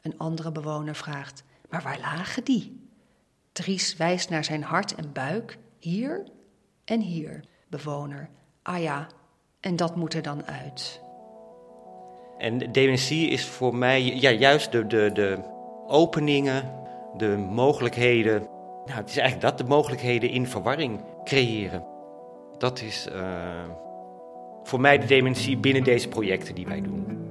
Een 0.01 0.17
andere 0.17 0.51
bewoner 0.51 0.95
vraagt: 0.95 1.43
Maar 1.69 1.81
waar 1.81 1.99
lagen 1.99 2.43
die? 2.43 2.89
Dries 3.51 3.97
wijst 3.97 4.29
naar 4.29 4.43
zijn 4.43 4.63
hart 4.63 4.95
en 4.95 5.11
buik, 5.13 5.57
hier 5.79 6.23
en 6.85 6.99
hier. 6.99 7.43
Bewoner: 7.67 8.29
Ah 8.61 8.81
ja, 8.81 9.07
en 9.59 9.75
dat 9.75 9.95
moet 9.95 10.13
er 10.13 10.21
dan 10.21 10.45
uit. 10.45 11.01
En 12.37 12.71
dementie 12.71 13.29
is 13.29 13.45
voor 13.45 13.75
mij 13.75 14.03
ja, 14.03 14.29
juist 14.29 14.71
de, 14.71 14.87
de, 14.87 15.09
de 15.13 15.39
openingen, 15.87 16.71
de 17.17 17.37
mogelijkheden. 17.37 18.41
Nou, 18.85 18.97
het 18.99 19.09
is 19.09 19.17
eigenlijk 19.17 19.49
dat, 19.49 19.57
de 19.57 19.73
mogelijkheden 19.73 20.29
in 20.29 20.47
verwarring 20.47 21.01
creëren. 21.23 21.85
Dat 22.57 22.81
is 22.81 23.07
uh, 23.11 23.63
voor 24.63 24.79
mij 24.79 24.97
de 24.97 25.05
dementie 25.05 25.57
binnen 25.57 25.83
deze 25.83 26.07
projecten 26.07 26.55
die 26.55 26.65
wij 26.65 26.81
doen. 26.81 27.24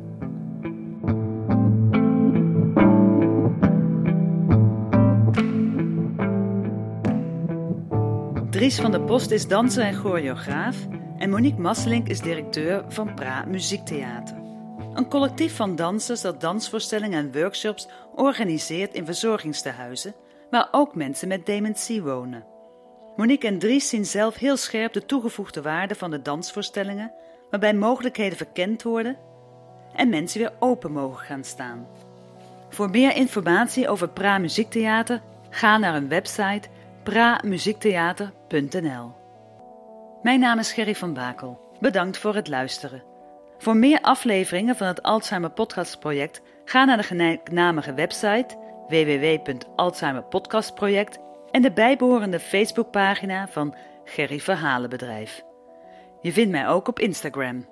Dries 8.64 8.80
van 8.80 8.90
der 8.90 9.00
Post 9.00 9.30
is 9.30 9.46
danser 9.46 9.82
en 9.82 9.94
choreograaf 9.94 10.76
en 11.18 11.30
Monique 11.30 11.60
Masselink 11.60 12.08
is 12.08 12.20
directeur 12.20 12.84
van 12.88 13.14
Pra 13.14 13.44
Muziektheater. 13.44 14.36
Een 14.94 15.08
collectief 15.08 15.56
van 15.56 15.76
dansers 15.76 16.20
dat 16.20 16.40
dansvoorstellingen 16.40 17.18
en 17.18 17.40
workshops 17.40 17.88
organiseert 18.14 18.94
in 18.94 19.04
verzorgingstehuizen, 19.04 20.14
waar 20.50 20.68
ook 20.70 20.94
mensen 20.94 21.28
met 21.28 21.46
dementie 21.46 22.02
wonen. 22.02 22.44
Monique 23.16 23.48
en 23.48 23.58
Dries 23.58 23.88
zien 23.88 24.06
zelf 24.06 24.34
heel 24.34 24.56
scherp 24.56 24.92
de 24.92 25.06
toegevoegde 25.06 25.62
waarde 25.62 25.94
van 25.94 26.10
de 26.10 26.22
dansvoorstellingen, 26.22 27.12
waarbij 27.50 27.74
mogelijkheden 27.74 28.36
verkend 28.36 28.82
worden 28.82 29.16
en 29.94 30.08
mensen 30.08 30.40
weer 30.40 30.52
open 30.58 30.92
mogen 30.92 31.26
gaan 31.26 31.44
staan. 31.44 31.86
Voor 32.68 32.90
meer 32.90 33.16
informatie 33.16 33.88
over 33.88 34.08
Pra 34.08 34.38
Muziektheater 34.38 35.22
ga 35.50 35.78
naar 35.78 35.92
hun 35.92 36.08
website 36.08 36.68
pramuziektheater.nl. 37.04 39.12
Mijn 40.22 40.40
naam 40.40 40.58
is 40.58 40.72
Gerry 40.72 40.94
van 40.94 41.14
Bakel. 41.14 41.76
Bedankt 41.80 42.18
voor 42.18 42.34
het 42.34 42.48
luisteren. 42.48 43.02
Voor 43.58 43.76
meer 43.76 44.00
afleveringen 44.00 44.76
van 44.76 44.86
het 44.86 45.02
Alzheimer 45.02 45.50
Podcast 45.50 45.98
Project 45.98 46.42
ga 46.64 46.84
naar 46.84 46.96
de 46.96 47.02
gelijknamige 47.02 47.94
website 47.94 48.56
www.alzheimerpodcastproject 48.88 51.18
en 51.50 51.62
de 51.62 51.72
bijbehorende 51.72 52.40
Facebookpagina 52.40 53.48
van 53.48 53.74
Gerry 54.04 54.40
Verhalenbedrijf. 54.40 55.42
Je 56.20 56.32
vindt 56.32 56.50
mij 56.50 56.68
ook 56.68 56.88
op 56.88 56.98
Instagram. 56.98 57.66